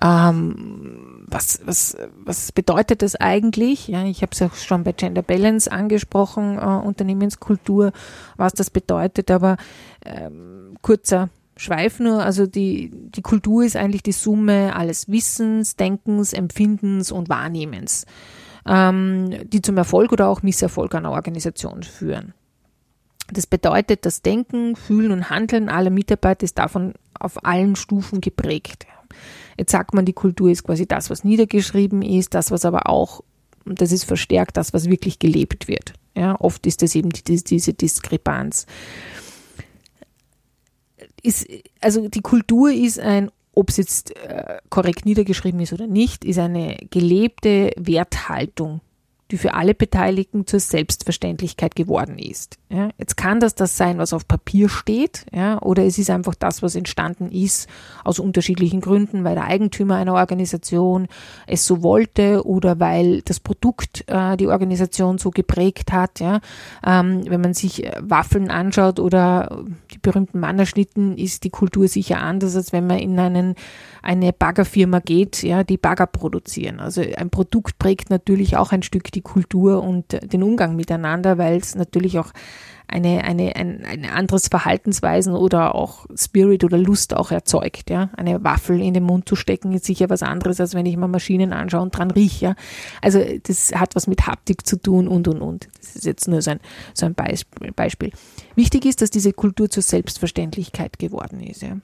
ähm, 0.02 1.24
was, 1.28 1.60
was, 1.64 1.96
was 2.24 2.52
bedeutet 2.52 3.02
das 3.02 3.14
eigentlich? 3.16 3.88
Ja, 3.88 4.04
ich 4.04 4.22
habe 4.22 4.32
es 4.32 4.42
auch 4.42 4.54
schon 4.54 4.84
bei 4.84 4.92
Gender 4.92 5.22
Balance 5.22 5.70
angesprochen, 5.70 6.58
äh, 6.58 6.86
Unternehmenskultur, 6.86 7.92
was 8.36 8.52
das 8.52 8.70
bedeutet, 8.70 9.30
aber 9.30 9.56
ähm, 10.04 10.76
kurzer 10.82 11.28
Schweif 11.56 12.00
nur, 12.00 12.24
also 12.24 12.46
die, 12.46 12.90
die 12.92 13.22
Kultur 13.22 13.64
ist 13.64 13.76
eigentlich 13.76 14.02
die 14.02 14.12
Summe 14.12 14.74
alles 14.74 15.08
Wissens, 15.08 15.76
Denkens, 15.76 16.32
Empfindens 16.32 17.12
und 17.12 17.28
Wahrnehmens, 17.28 18.06
ähm, 18.66 19.48
die 19.48 19.62
zum 19.62 19.76
Erfolg 19.76 20.10
oder 20.12 20.28
auch 20.28 20.42
Misserfolg 20.42 20.94
einer 20.96 21.12
Organisation 21.12 21.84
führen. 21.84 22.34
Das 23.32 23.46
bedeutet, 23.46 24.04
das 24.04 24.22
Denken, 24.22 24.76
Fühlen 24.76 25.10
und 25.10 25.30
Handeln 25.30 25.68
aller 25.68 25.90
Mitarbeiter 25.90 26.44
ist 26.44 26.58
davon 26.58 26.94
auf 27.18 27.44
allen 27.44 27.76
Stufen 27.76 28.20
geprägt. 28.20 28.86
Jetzt 29.56 29.72
sagt 29.72 29.94
man, 29.94 30.04
die 30.04 30.12
Kultur 30.12 30.50
ist 30.50 30.64
quasi 30.64 30.86
das, 30.86 31.10
was 31.10 31.24
niedergeschrieben 31.24 32.02
ist, 32.02 32.34
das, 32.34 32.50
was 32.50 32.64
aber 32.64 32.88
auch, 32.88 33.22
und 33.64 33.80
das 33.80 33.92
ist 33.92 34.04
verstärkt, 34.04 34.56
das, 34.56 34.74
was 34.74 34.90
wirklich 34.90 35.18
gelebt 35.18 35.68
wird. 35.68 35.94
Ja, 36.16 36.38
oft 36.40 36.66
ist 36.66 36.82
das 36.82 36.94
eben 36.94 37.10
die, 37.10 37.22
diese 37.22 37.72
Diskrepanz. 37.72 38.66
Ist, 41.22 41.46
also 41.80 42.08
die 42.08 42.20
Kultur 42.20 42.70
ist 42.70 42.98
ein, 42.98 43.30
ob 43.52 43.70
es 43.70 43.76
jetzt 43.78 44.16
äh, 44.16 44.58
korrekt 44.68 45.06
niedergeschrieben 45.06 45.60
ist 45.60 45.72
oder 45.72 45.86
nicht, 45.86 46.24
ist 46.24 46.38
eine 46.38 46.76
gelebte 46.90 47.72
Werthaltung 47.76 48.80
die 49.30 49.38
für 49.38 49.54
alle 49.54 49.74
Beteiligten 49.74 50.46
zur 50.46 50.60
Selbstverständlichkeit 50.60 51.74
geworden 51.74 52.18
ist. 52.18 52.58
Ja, 52.68 52.90
jetzt 52.98 53.16
kann 53.16 53.40
das 53.40 53.54
das 53.54 53.76
sein, 53.76 53.98
was 53.98 54.12
auf 54.12 54.28
Papier 54.28 54.68
steht, 54.68 55.26
ja, 55.32 55.60
oder 55.62 55.84
es 55.84 55.98
ist 55.98 56.10
einfach 56.10 56.34
das, 56.34 56.62
was 56.62 56.74
entstanden 56.74 57.30
ist 57.30 57.68
aus 58.04 58.18
unterschiedlichen 58.18 58.80
Gründen, 58.80 59.24
weil 59.24 59.34
der 59.34 59.44
Eigentümer 59.44 59.96
einer 59.96 60.14
Organisation 60.14 61.08
es 61.46 61.64
so 61.64 61.82
wollte 61.82 62.46
oder 62.46 62.80
weil 62.80 63.22
das 63.22 63.40
Produkt 63.40 64.04
äh, 64.08 64.36
die 64.36 64.48
Organisation 64.48 65.18
so 65.18 65.30
geprägt 65.30 65.92
hat. 65.92 66.20
Ja. 66.20 66.40
Ähm, 66.86 67.22
wenn 67.26 67.40
man 67.40 67.54
sich 67.54 67.84
äh, 67.84 67.92
Waffeln 68.00 68.50
anschaut 68.50 69.00
oder 69.00 69.64
berühmten 70.04 70.38
Mannerschnitten, 70.38 71.18
ist 71.18 71.42
die 71.42 71.50
Kultur 71.50 71.88
sicher 71.88 72.20
anders, 72.20 72.54
als 72.54 72.72
wenn 72.72 72.86
man 72.86 72.98
in 72.98 73.18
einen 73.18 73.54
eine 74.02 74.32
Baggerfirma 74.32 75.00
geht, 75.00 75.42
ja, 75.42 75.64
die 75.64 75.78
Bagger 75.78 76.06
produzieren. 76.06 76.78
Also 76.78 77.00
ein 77.00 77.30
Produkt 77.30 77.78
prägt 77.78 78.10
natürlich 78.10 78.56
auch 78.56 78.70
ein 78.70 78.82
Stück 78.82 79.10
die 79.10 79.22
Kultur 79.22 79.82
und 79.82 80.18
den 80.32 80.42
Umgang 80.42 80.76
miteinander, 80.76 81.38
weil 81.38 81.56
es 81.56 81.74
natürlich 81.74 82.18
auch 82.18 82.30
eine, 82.86 83.24
eine, 83.24 83.56
ein, 83.56 83.84
ein 83.84 84.04
anderes 84.04 84.48
Verhaltensweisen 84.48 85.34
oder 85.34 85.74
auch 85.74 86.06
Spirit 86.16 86.64
oder 86.64 86.78
Lust 86.78 87.14
auch 87.14 87.30
erzeugt. 87.30 87.90
Ja. 87.90 88.10
Eine 88.16 88.44
Waffel 88.44 88.80
in 88.80 88.94
den 88.94 89.04
Mund 89.04 89.28
zu 89.28 89.36
stecken 89.36 89.72
ist 89.72 89.84
sicher 89.84 90.10
was 90.10 90.22
anderes, 90.22 90.60
als 90.60 90.74
wenn 90.74 90.86
ich 90.86 90.96
mal 90.96 91.08
Maschinen 91.08 91.52
anschaue 91.52 91.82
und 91.82 91.96
dran 91.96 92.10
rieche. 92.10 92.44
Ja. 92.44 92.54
Also 93.00 93.20
das 93.42 93.72
hat 93.74 93.96
was 93.96 94.06
mit 94.06 94.26
Haptik 94.26 94.66
zu 94.66 94.76
tun 94.76 95.08
und 95.08 95.28
und 95.28 95.40
und. 95.40 95.68
Das 95.80 95.96
ist 95.96 96.04
jetzt 96.04 96.28
nur 96.28 96.42
so 96.42 96.52
ein, 96.52 96.60
so 96.92 97.06
ein 97.06 97.14
Beispiel. 97.14 98.12
Wichtig 98.54 98.84
ist, 98.84 99.02
dass 99.02 99.10
diese 99.10 99.32
Kultur 99.32 99.70
zur 99.70 99.82
Selbstverständlichkeit 99.82 100.98
geworden 100.98 101.40
ist. 101.40 101.62
Ja. 101.62 101.76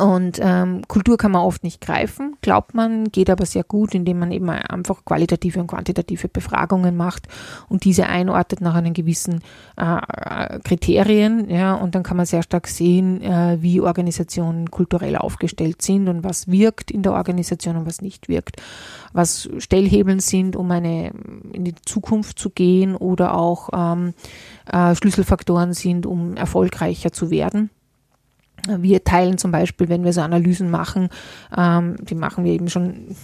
Und 0.00 0.38
ähm, 0.40 0.82
Kultur 0.88 1.18
kann 1.18 1.32
man 1.32 1.42
oft 1.42 1.62
nicht 1.62 1.82
greifen, 1.82 2.36
glaubt 2.40 2.74
man, 2.74 3.12
geht 3.12 3.28
aber 3.28 3.44
sehr 3.44 3.64
gut, 3.64 3.94
indem 3.94 4.18
man 4.18 4.32
eben 4.32 4.48
einfach 4.48 5.04
qualitative 5.04 5.60
und 5.60 5.66
quantitative 5.66 6.28
Befragungen 6.28 6.96
macht 6.96 7.28
und 7.68 7.84
diese 7.84 8.06
einordnet 8.06 8.62
nach 8.62 8.74
einem 8.74 8.94
gewissen 8.94 9.42
äh, 9.76 10.58
Kriterien. 10.60 11.50
Ja, 11.50 11.74
und 11.74 11.94
dann 11.94 12.02
kann 12.02 12.16
man 12.16 12.24
sehr 12.24 12.42
stark 12.42 12.66
sehen, 12.66 13.20
äh, 13.20 13.58
wie 13.60 13.82
Organisationen 13.82 14.70
kulturell 14.70 15.16
aufgestellt 15.16 15.82
sind 15.82 16.08
und 16.08 16.24
was 16.24 16.48
wirkt 16.48 16.90
in 16.90 17.02
der 17.02 17.12
Organisation 17.12 17.76
und 17.76 17.86
was 17.86 18.00
nicht 18.00 18.28
wirkt. 18.28 18.56
Was 19.12 19.50
Stellhebeln 19.58 20.20
sind, 20.20 20.56
um 20.56 20.70
eine 20.70 21.12
in 21.52 21.64
die 21.64 21.74
Zukunft 21.84 22.38
zu 22.38 22.48
gehen 22.48 22.96
oder 22.96 23.34
auch 23.34 23.68
ähm, 23.74 24.14
äh, 24.72 24.94
Schlüsselfaktoren 24.94 25.74
sind, 25.74 26.06
um 26.06 26.36
erfolgreicher 26.36 27.12
zu 27.12 27.30
werden. 27.30 27.68
Wir 28.68 29.04
teilen 29.04 29.38
zum 29.38 29.50
Beispiel, 29.50 29.88
wenn 29.88 30.04
wir 30.04 30.12
so 30.12 30.20
Analysen 30.20 30.70
machen, 30.70 31.08
ähm, 31.56 31.96
die 32.04 32.14
machen 32.14 32.44
wir 32.44 32.52
eben 32.52 32.68
schon 32.68 33.16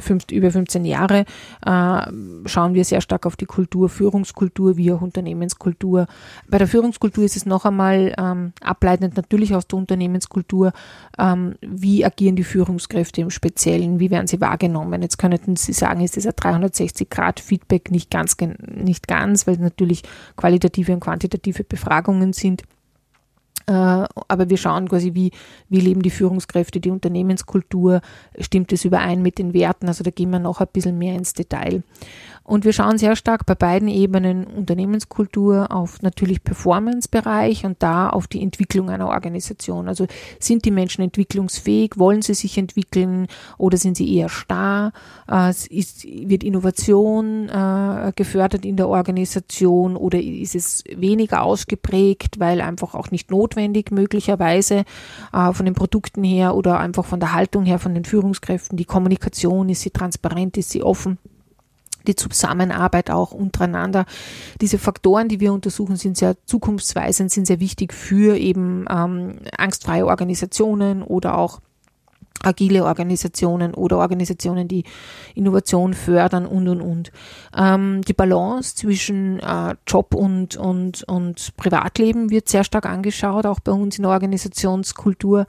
fünf, 0.00 0.24
über 0.30 0.50
15 0.50 0.84
Jahre, 0.84 1.24
äh, 1.64 2.00
schauen 2.46 2.74
wir 2.74 2.84
sehr 2.84 3.00
stark 3.00 3.26
auf 3.26 3.36
die 3.36 3.46
Kultur, 3.46 3.88
Führungskultur 3.88 4.76
wie 4.76 4.92
auch 4.92 5.00
Unternehmenskultur. 5.00 6.06
Bei 6.48 6.58
der 6.58 6.66
Führungskultur 6.66 7.24
ist 7.24 7.36
es 7.36 7.46
noch 7.46 7.64
einmal 7.64 8.14
ähm, 8.18 8.52
ableitend 8.60 9.16
natürlich 9.16 9.54
aus 9.54 9.66
der 9.66 9.78
Unternehmenskultur, 9.78 10.72
ähm, 11.18 11.54
wie 11.60 12.04
agieren 12.04 12.36
die 12.36 12.44
Führungskräfte 12.44 13.20
im 13.20 13.30
Speziellen, 13.30 14.00
wie 14.00 14.10
werden 14.10 14.26
sie 14.26 14.40
wahrgenommen. 14.40 15.02
Jetzt 15.02 15.18
könnten 15.18 15.56
Sie 15.56 15.72
sagen, 15.72 16.00
ist 16.00 16.16
dieser 16.16 16.30
360-Grad-Feedback 16.30 17.90
nicht 17.90 18.10
ganz, 18.10 18.36
nicht 18.66 19.08
ganz, 19.08 19.46
weil 19.46 19.54
es 19.54 19.60
natürlich 19.60 20.02
qualitative 20.36 20.92
und 20.92 21.00
quantitative 21.00 21.64
Befragungen 21.64 22.32
sind. 22.32 22.62
Äh, 23.66 23.72
aber 23.72 24.48
wir 24.48 24.56
schauen 24.56 24.88
quasi, 24.88 25.14
wie, 25.14 25.32
wie 25.68 25.80
leben 25.80 26.02
die 26.02 26.10
Führungskräfte, 26.10 26.80
die 26.80 26.90
Unternehmenskultur, 26.90 28.00
stimmt 28.38 28.72
es 28.72 28.84
überein 28.84 29.22
mit 29.22 29.38
den 29.38 29.54
Werten? 29.54 29.88
Also 29.88 30.04
da 30.04 30.10
gehen 30.10 30.30
wir 30.30 30.38
noch 30.38 30.60
ein 30.60 30.68
bisschen 30.72 30.98
mehr 30.98 31.16
ins 31.16 31.34
Detail. 31.34 31.82
Und 32.46 32.64
wir 32.64 32.72
schauen 32.72 32.96
sehr 32.96 33.16
stark 33.16 33.44
bei 33.44 33.56
beiden 33.56 33.88
Ebenen 33.88 34.44
Unternehmenskultur 34.44 35.72
auf 35.72 36.00
natürlich 36.02 36.44
Performance-Bereich 36.44 37.64
und 37.64 37.82
da 37.82 38.08
auf 38.08 38.28
die 38.28 38.40
Entwicklung 38.40 38.88
einer 38.88 39.08
Organisation. 39.08 39.88
Also 39.88 40.06
sind 40.38 40.64
die 40.64 40.70
Menschen 40.70 41.02
entwicklungsfähig? 41.02 41.98
Wollen 41.98 42.22
sie 42.22 42.34
sich 42.34 42.56
entwickeln 42.56 43.26
oder 43.58 43.76
sind 43.78 43.96
sie 43.96 44.14
eher 44.14 44.28
starr? 44.28 44.92
Äh, 45.28 45.50
ist, 45.50 46.04
wird 46.04 46.44
Innovation 46.44 47.48
äh, 47.48 48.12
gefördert 48.14 48.64
in 48.64 48.76
der 48.76 48.88
Organisation 48.88 49.96
oder 49.96 50.20
ist 50.20 50.54
es 50.54 50.84
weniger 50.94 51.42
ausgeprägt, 51.42 52.38
weil 52.38 52.60
einfach 52.60 52.94
auch 52.94 53.10
nicht 53.10 53.28
notwendig 53.28 53.90
möglicherweise 53.90 54.84
äh, 55.32 55.52
von 55.52 55.66
den 55.66 55.74
Produkten 55.74 56.22
her 56.22 56.54
oder 56.54 56.78
einfach 56.78 57.06
von 57.06 57.18
der 57.18 57.32
Haltung 57.32 57.64
her 57.64 57.80
von 57.80 57.92
den 57.92 58.04
Führungskräften? 58.04 58.76
Die 58.76 58.84
Kommunikation, 58.84 59.68
ist 59.68 59.80
sie 59.80 59.90
transparent, 59.90 60.56
ist 60.56 60.70
sie 60.70 60.84
offen? 60.84 61.18
Die 62.08 62.16
Zusammenarbeit 62.16 63.10
auch 63.10 63.32
untereinander. 63.32 64.06
Diese 64.60 64.78
Faktoren, 64.78 65.28
die 65.28 65.40
wir 65.40 65.52
untersuchen, 65.52 65.96
sind 65.96 66.16
sehr 66.16 66.36
zukunftsweisend, 66.46 67.30
sind 67.30 67.46
sehr 67.46 67.60
wichtig 67.60 67.92
für 67.92 68.36
eben 68.36 68.86
ähm, 68.90 69.38
angstfreie 69.56 70.06
Organisationen 70.06 71.02
oder 71.02 71.38
auch 71.38 71.60
agile 72.46 72.84
Organisationen 72.84 73.74
oder 73.74 73.98
Organisationen, 73.98 74.68
die 74.68 74.84
Innovation 75.34 75.92
fördern 75.94 76.46
und 76.46 76.68
und 76.68 76.80
und. 76.80 77.12
Ähm, 77.56 78.02
die 78.02 78.12
Balance 78.12 78.76
zwischen 78.76 79.40
äh, 79.40 79.74
Job 79.86 80.14
und, 80.14 80.56
und, 80.56 81.02
und 81.04 81.56
Privatleben 81.56 82.30
wird 82.30 82.48
sehr 82.48 82.64
stark 82.64 82.86
angeschaut, 82.86 83.46
auch 83.46 83.60
bei 83.60 83.72
uns 83.72 83.98
in 83.98 84.02
der 84.02 84.12
Organisationskultur, 84.12 85.46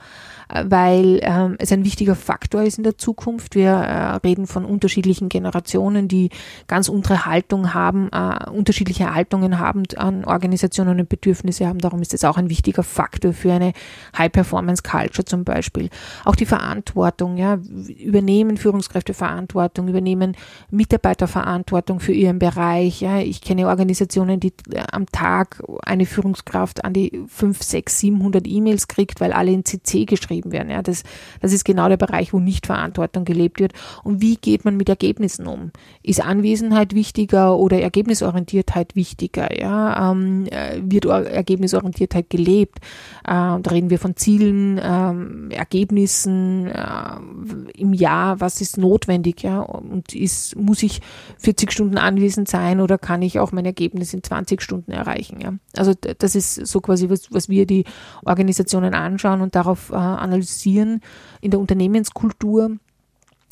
äh, 0.49 0.65
weil 0.67 1.19
ähm, 1.21 1.55
es 1.59 1.71
ein 1.71 1.85
wichtiger 1.85 2.15
Faktor 2.15 2.63
ist 2.63 2.77
in 2.77 2.83
der 2.83 2.97
Zukunft. 2.97 3.55
Wir 3.55 3.71
äh, 3.71 4.15
reden 4.27 4.47
von 4.47 4.65
unterschiedlichen 4.65 5.29
Generationen, 5.29 6.07
die 6.07 6.29
ganz 6.67 6.89
andere 6.89 7.25
Haltung 7.25 7.73
haben, 7.73 8.09
äh, 8.11 8.49
unterschiedliche 8.49 9.13
Haltungen 9.13 9.59
haben 9.59 9.83
an 9.95 10.25
Organisationen 10.25 10.99
und 10.99 11.09
Bedürfnisse 11.09 11.67
haben. 11.67 11.79
Darum 11.79 12.01
ist 12.01 12.13
es 12.13 12.23
auch 12.23 12.37
ein 12.37 12.49
wichtiger 12.49 12.83
Faktor 12.83 13.33
für 13.33 13.53
eine 13.53 13.73
High-Performance-Culture 14.17 15.25
zum 15.25 15.43
Beispiel. 15.43 15.89
Auch 16.25 16.35
die 16.35 16.45
Verantwortung 16.45 16.86
Verantwortung, 16.87 17.37
ja, 17.37 17.59
übernehmen 17.99 18.57
Führungskräfte 18.57 19.13
Verantwortung, 19.13 19.87
übernehmen 19.87 20.35
Mitarbeiter 20.71 21.27
Verantwortung 21.27 21.99
für 21.99 22.13
ihren 22.13 22.39
Bereich. 22.39 23.01
Ja. 23.01 23.19
Ich 23.19 23.41
kenne 23.41 23.67
Organisationen, 23.67 24.39
die 24.39 24.53
äh, 24.71 24.83
am 24.91 25.05
Tag 25.07 25.61
eine 25.83 26.05
Führungskraft 26.05 26.85
an 26.85 26.93
die 26.93 27.23
5, 27.27 27.61
6, 27.61 27.99
700 27.99 28.47
E-Mails 28.47 28.87
kriegt, 28.87 29.19
weil 29.19 29.33
alle 29.33 29.51
in 29.51 29.65
CC 29.65 30.05
geschrieben 30.05 30.51
werden. 30.51 30.69
Ja. 30.69 30.81
Das, 30.81 31.03
das 31.41 31.53
ist 31.53 31.65
genau 31.65 31.89
der 31.89 31.97
Bereich, 31.97 32.33
wo 32.33 32.39
nicht 32.39 32.65
Verantwortung 32.65 33.25
gelebt 33.25 33.59
wird. 33.59 33.73
Und 34.03 34.21
wie 34.21 34.35
geht 34.35 34.65
man 34.65 34.77
mit 34.77 34.89
Ergebnissen 34.89 35.47
um? 35.47 35.71
Ist 36.03 36.23
Anwesenheit 36.23 36.95
wichtiger 36.95 37.57
oder 37.57 37.81
Ergebnisorientiertheit 37.81 38.95
wichtiger? 38.95 39.59
Ja. 39.59 40.11
Ähm, 40.11 40.45
äh, 40.47 40.79
wird 40.81 41.05
Ergebnisorientiertheit 41.05 42.29
gelebt? 42.29 42.79
Äh, 43.23 43.59
da 43.61 43.69
reden 43.71 43.89
wir 43.89 43.99
von 43.99 44.15
Zielen, 44.15 44.79
ähm, 44.81 45.51
Ergebnissen, 45.51 46.66
äh, 46.69 47.79
im 47.79 47.93
Jahr, 47.93 48.39
was 48.39 48.61
ist 48.61 48.77
notwendig, 48.77 49.43
ja, 49.43 49.59
und 49.59 50.13
ist, 50.13 50.55
muss 50.55 50.83
ich 50.83 51.01
40 51.39 51.71
Stunden 51.71 51.97
anwesend 51.97 52.47
sein 52.47 52.79
oder 52.79 52.97
kann 52.97 53.21
ich 53.21 53.39
auch 53.39 53.51
mein 53.51 53.65
Ergebnis 53.65 54.13
in 54.13 54.23
20 54.23 54.61
Stunden 54.61 54.91
erreichen, 54.91 55.39
ja. 55.41 55.53
Also 55.75 55.93
das 55.93 56.35
ist 56.35 56.67
so 56.67 56.81
quasi, 56.81 57.09
was, 57.09 57.31
was 57.31 57.49
wir 57.49 57.65
die 57.65 57.85
Organisationen 58.25 58.93
anschauen 58.93 59.41
und 59.41 59.55
darauf 59.55 59.91
äh, 59.91 59.95
analysieren 59.95 61.01
in 61.41 61.51
der 61.51 61.59
Unternehmenskultur 61.59 62.77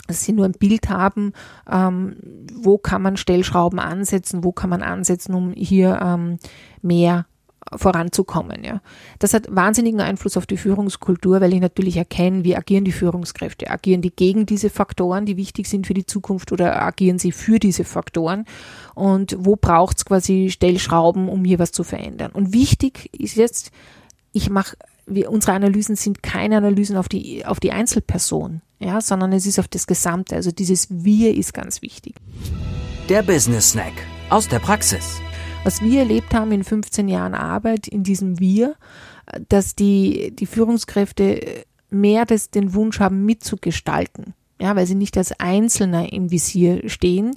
dass 0.08 0.24
sie 0.24 0.34
nur 0.34 0.46
ein 0.46 0.52
Bild 0.52 0.90
haben, 0.90 1.34
ähm, 1.68 2.18
wo 2.54 2.78
kann 2.78 3.02
man 3.02 3.18
Stellschrauben 3.18 3.80
ansetzen, 3.80 4.44
wo 4.44 4.52
kann 4.52 4.70
man 4.70 4.84
ansetzen, 4.84 5.34
um 5.34 5.52
hier 5.54 6.00
ähm, 6.02 6.38
mehr 6.82 7.26
voranzukommen. 7.74 8.64
Ja. 8.64 8.82
Das 9.20 9.34
hat 9.34 9.48
wahnsinnigen 9.50 10.02
Einfluss 10.02 10.38
auf 10.38 10.46
die 10.46 10.58
Führungskultur, 10.58 11.42
weil 11.42 11.54
ich 11.54 11.60
natürlich 11.60 11.98
erkenne, 11.98 12.44
wie 12.44 12.56
agieren 12.56 12.86
die 12.86 12.92
Führungskräfte. 12.92 13.70
Agieren 13.70 14.02
die 14.02 14.16
gegen 14.16 14.46
diese 14.46 14.70
Faktoren, 14.70 15.26
die 15.26 15.38
wichtig 15.38 15.68
sind 15.68 15.88
für 15.88 15.94
die 15.94 16.06
Zukunft, 16.06 16.52
oder 16.52 16.82
agieren 16.82 17.18
sie 17.18 17.32
für 17.32 17.60
diese 17.60 17.84
Faktoren? 17.84 18.46
Und 18.94 19.36
wo 19.40 19.56
braucht 19.56 19.98
es 19.98 20.06
quasi 20.06 20.50
Stellschrauben, 20.52 21.28
um 21.28 21.44
hier 21.44 21.60
was 21.60 21.72
zu 21.72 21.84
verändern? 21.84 22.32
Und 22.32 22.54
wichtig 22.54 23.10
ist 23.18 23.36
jetzt, 23.36 23.72
ich 24.32 24.50
mache, 24.50 24.78
unsere 25.28 25.54
Analysen 25.54 25.96
sind 25.96 26.24
keine 26.24 26.58
Analysen 26.58 26.98
auf 26.98 27.10
die, 27.10 27.46
auf 27.46 27.60
die 27.60 27.72
Einzelperson, 27.72 28.62
ja, 28.80 29.02
sondern 29.02 29.34
es 29.34 29.46
ist 29.46 29.60
auf 29.60 29.68
das 29.68 29.88
Gesamte. 29.88 30.36
Also 30.36 30.52
dieses 30.52 30.88
Wir 30.90 31.36
ist 31.36 31.54
ganz 31.54 31.82
wichtig. 31.82 32.16
Der 33.10 33.24
Business 33.24 33.72
Snack 33.72 33.94
aus 34.30 34.48
der 34.48 34.60
Praxis 34.60 35.20
was 35.66 35.82
wir 35.82 36.02
erlebt 36.02 36.34
haben 36.36 36.52
in 36.52 36.64
15 36.64 37.08
Jahren 37.08 37.34
Arbeit 37.34 37.88
in 37.88 38.04
diesem 38.04 38.40
Wir, 38.40 38.76
dass 39.50 39.76
die, 39.76 40.34
die 40.36 40.46
Führungskräfte 40.46 41.66
mehr 41.90 42.26
das, 42.26 42.52
den 42.52 42.76
Wunsch 42.76 43.00
haben, 43.00 43.26
mitzugestalten. 43.26 44.36
Ja, 44.62 44.76
weil 44.76 44.86
sie 44.86 44.96
nicht 44.96 45.18
als 45.18 45.38
Einzelner 45.38 46.14
im 46.14 46.32
Visier 46.32 46.88
stehen 46.88 47.36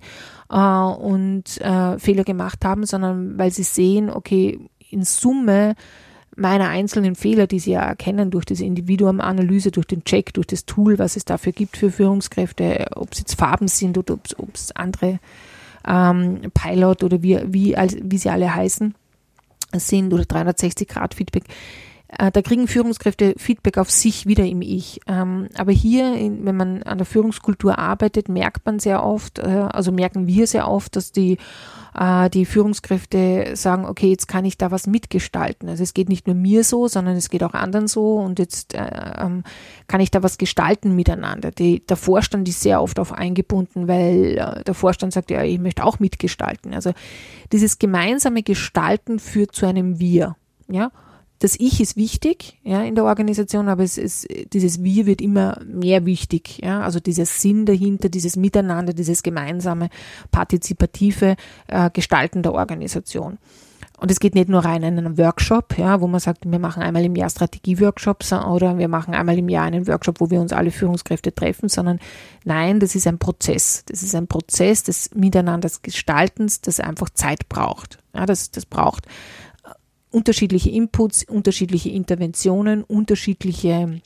äh, 0.51 0.57
und 0.57 1.59
äh, 1.61 1.99
Fehler 1.99 2.23
gemacht 2.23 2.65
haben, 2.65 2.85
sondern 2.87 3.39
weil 3.39 3.51
sie 3.51 3.65
sehen, 3.65 4.11
okay, 4.11 4.61
in 4.91 5.03
Summe 5.03 5.75
meiner 6.37 6.69
einzelnen 6.69 7.17
Fehler, 7.17 7.47
die 7.47 7.59
sie 7.59 7.73
ja 7.73 7.81
erkennen 7.81 8.31
durch 8.31 8.45
diese 8.45 8.65
Individuumanalyse, 8.65 9.73
durch 9.73 9.87
den 9.87 10.05
Check, 10.05 10.35
durch 10.35 10.47
das 10.47 10.67
Tool, 10.67 10.99
was 10.99 11.17
es 11.17 11.25
dafür 11.25 11.53
gibt 11.53 11.77
für 11.79 11.91
Führungskräfte, 11.91 12.89
ob 12.95 13.13
es 13.13 13.21
jetzt 13.21 13.35
Farben 13.35 13.69
sind 13.69 13.99
oder 13.99 14.15
ob 14.15 14.55
es 14.55 14.71
andere 14.77 15.19
ähm, 15.89 16.41
Pilot 16.55 17.03
oder 17.03 17.23
wie, 17.23 17.41
wie, 17.47 17.75
wie 17.75 18.19
sie 18.19 18.31
alle 18.31 18.55
heißen, 18.55 18.95
sind 19.75 20.13
oder 20.13 20.25
360-Grad-Feedback. 20.25 21.45
Äh, 21.45 21.53
da 22.09 22.41
kriegen 22.43 22.69
Führungskräfte 22.69 23.35
Feedback 23.37 23.77
auf 23.77 23.91
sich 23.91 24.27
wieder 24.27 24.45
im 24.45 24.63
Ich. 24.63 25.01
Ähm, 25.07 25.49
aber 25.57 25.73
hier, 25.73 26.15
wenn 26.15 26.57
man 26.57 26.83
an 26.83 26.99
der 26.99 27.07
Führungskultur 27.07 27.79
arbeitet, 27.79 28.29
merkt 28.29 28.65
man 28.65 28.79
sehr 28.79 29.05
oft, 29.05 29.39
äh, 29.39 29.43
also 29.43 29.93
merken 29.93 30.27
wir 30.27 30.47
sehr 30.47 30.69
oft, 30.69 30.97
dass 30.97 31.13
die 31.13 31.37
äh, 31.99 32.31
die 32.31 32.47
Führungskräfte 32.47 33.51
sagen, 33.55 33.85
okay, 33.85 34.09
jetzt 34.11 34.29
kann 34.29 34.45
ich 34.45 34.57
da 34.57 34.71
was 34.71 34.87
mitgestalten. 34.87 35.69
Also 35.69 35.83
es 35.83 35.95
geht 35.95 36.09
nicht 36.09 36.27
nur 36.27 36.37
mir 36.37 36.65
so, 36.65 36.89
sondern 36.89 37.17
es 37.17 37.29
geht 37.29 37.43
auch 37.43 37.55
anderen 37.55 37.89
so 37.89 38.17
und 38.17 38.39
jetzt 38.39 38.75
äh, 38.75 39.15
ähm, 39.19 39.43
kann 39.87 40.01
ich 40.01 40.11
da 40.11 40.23
was 40.23 40.39
gestalten 40.39 40.95
miteinander. 40.95 41.51
Die, 41.51 41.85
der 41.85 41.97
Vorstand 41.97 42.49
ist 42.49 42.61
sehr 42.61 42.83
oft 42.83 42.99
auf 42.99 43.13
eingebunden, 43.13 43.89
weil 43.89 44.39
äh, 44.39 44.65
der 44.65 44.75
Vorstand 44.75 45.13
sagt, 45.13 45.31
ja, 45.31 45.43
ich 45.43 45.59
möchte 45.59 45.85
auch 45.85 45.99
mitgestalten. 45.99 46.73
Also 46.73 46.93
dieses 47.53 47.79
gemeinsame 47.79 48.43
Gestalten 48.43 49.19
führt 49.19 49.55
zu 49.55 49.67
einem 49.67 49.99
Wir. 49.99 50.37
Ja, 50.71 50.91
das 51.39 51.55
Ich 51.59 51.81
ist 51.81 51.97
wichtig, 51.97 52.59
ja, 52.65 52.83
in 52.83 52.95
der 52.95 53.05
Organisation, 53.05 53.69
aber 53.69 53.85
es 53.85 53.97
ist, 53.97 54.27
dieses 54.53 54.83
Wir 54.83 55.07
wird 55.07 55.21
immer 55.21 55.61
mehr 55.65 56.05
wichtig, 56.05 56.61
ja, 56.63 56.81
also 56.81 56.99
dieser 56.99 57.27
Sinn 57.27 57.65
dahinter, 57.65 58.09
dieses 58.09 58.37
Miteinander, 58.37 58.93
dieses 58.93 59.23
gemeinsame, 59.23 59.89
partizipative 60.33 61.37
äh, 61.69 61.91
Gestalten 61.91 62.43
der 62.43 62.55
Organisation. 62.55 63.39
Und 64.01 64.13
es 64.13 64.21
geht 64.21 64.37
nicht 64.37 64.49
nur 64.49 64.65
rein 64.65 64.85
in 64.85 64.97
einen 64.97 65.19
Workshop, 65.19 65.77
ja, 65.77 66.01
wo 66.01 66.07
man 66.07 66.21
sagt, 66.21 66.49
wir 66.49 66.59
machen 66.61 66.85
einmal 66.85 67.05
im 67.05 67.17
Jahr 67.17 67.31
Strategieworkshops 67.31 68.33
oder 68.33 68.79
wir 68.79 68.87
machen 68.87 69.13
einmal 69.13 69.37
im 69.37 69.49
Jahr 69.49 69.65
einen 69.65 69.89
Workshop, 69.89 70.21
wo 70.21 70.31
wir 70.31 70.41
uns 70.41 70.53
alle 70.53 70.71
Führungskräfte 70.71 71.35
treffen, 71.35 71.69
sondern 71.69 71.99
nein, 72.45 72.79
das 72.79 72.95
ist 72.95 73.09
ein 73.09 73.19
Prozess. 73.19 73.85
Das 73.87 74.05
ist 74.05 74.15
ein 74.15 74.29
Prozess 74.29 74.85
des 74.85 75.11
Miteinanders 75.15 75.83
Gestaltens, 75.83 76.61
das 76.61 76.79
einfach 76.79 77.11
Zeit 77.11 77.49
braucht. 77.49 77.99
Ja, 78.15 78.25
das, 78.25 78.53
das 78.53 78.67
braucht 78.67 79.09
unterschiedliche 80.19 80.71
Inputs, 80.71 81.25
unterschiedliche 81.29 81.91
Interventionen, 81.91 82.83
unterschiedliche 82.83 84.01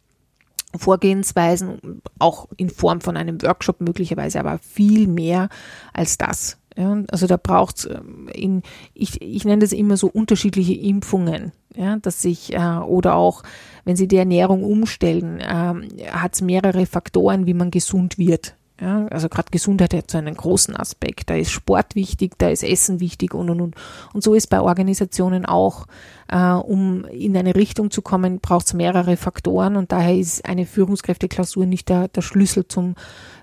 Vorgehensweisen, 0.76 2.02
auch 2.18 2.48
in 2.58 2.68
Form 2.68 3.00
von 3.00 3.16
einem 3.16 3.40
Workshop 3.40 3.80
möglicherweise, 3.80 4.38
aber 4.38 4.58
viel 4.58 5.06
mehr 5.06 5.48
als 5.94 6.18
das. 6.18 6.58
Ja, 6.76 7.02
also 7.10 7.26
da 7.26 7.36
braucht 7.36 7.78
es 7.78 7.84
ähm, 7.86 8.62
ich, 8.94 9.20
ich 9.20 9.44
nenne 9.44 9.60
das 9.60 9.72
immer 9.72 9.96
so 9.96 10.06
unterschiedliche 10.06 10.74
Impfungen, 10.74 11.52
ja, 11.74 11.96
dass 11.96 12.22
sich, 12.22 12.54
äh, 12.54 12.78
oder 12.78 13.14
auch, 13.14 13.42
wenn 13.84 13.96
Sie 13.96 14.08
die 14.08 14.16
Ernährung 14.16 14.64
umstellen, 14.64 15.40
äh, 15.40 16.10
hat 16.10 16.34
es 16.34 16.40
mehrere 16.40 16.86
Faktoren, 16.86 17.46
wie 17.46 17.54
man 17.54 17.70
gesund 17.70 18.18
wird. 18.18 18.54
Ja, 18.82 19.06
also 19.12 19.28
gerade 19.28 19.52
Gesundheit 19.52 19.94
hat 19.94 20.10
so 20.10 20.18
einen 20.18 20.34
großen 20.34 20.74
Aspekt. 20.76 21.30
Da 21.30 21.36
ist 21.36 21.52
Sport 21.52 21.94
wichtig, 21.94 22.32
da 22.38 22.48
ist 22.48 22.64
Essen 22.64 22.98
wichtig 22.98 23.32
und 23.32 23.48
und 23.48 23.60
und. 23.60 23.76
Und 24.12 24.24
so 24.24 24.34
ist 24.34 24.48
bei 24.48 24.60
Organisationen 24.60 25.46
auch. 25.46 25.86
Äh, 26.26 26.54
um 26.54 27.04
in 27.04 27.36
eine 27.36 27.54
Richtung 27.54 27.92
zu 27.92 28.02
kommen, 28.02 28.40
braucht 28.40 28.66
es 28.66 28.74
mehrere 28.74 29.16
Faktoren 29.16 29.76
und 29.76 29.92
daher 29.92 30.16
ist 30.16 30.44
eine 30.44 30.66
Führungskräfteklausur 30.66 31.64
nicht 31.64 31.90
der, 31.90 32.08
der 32.08 32.22
Schlüssel 32.22 32.66
zum 32.66 32.96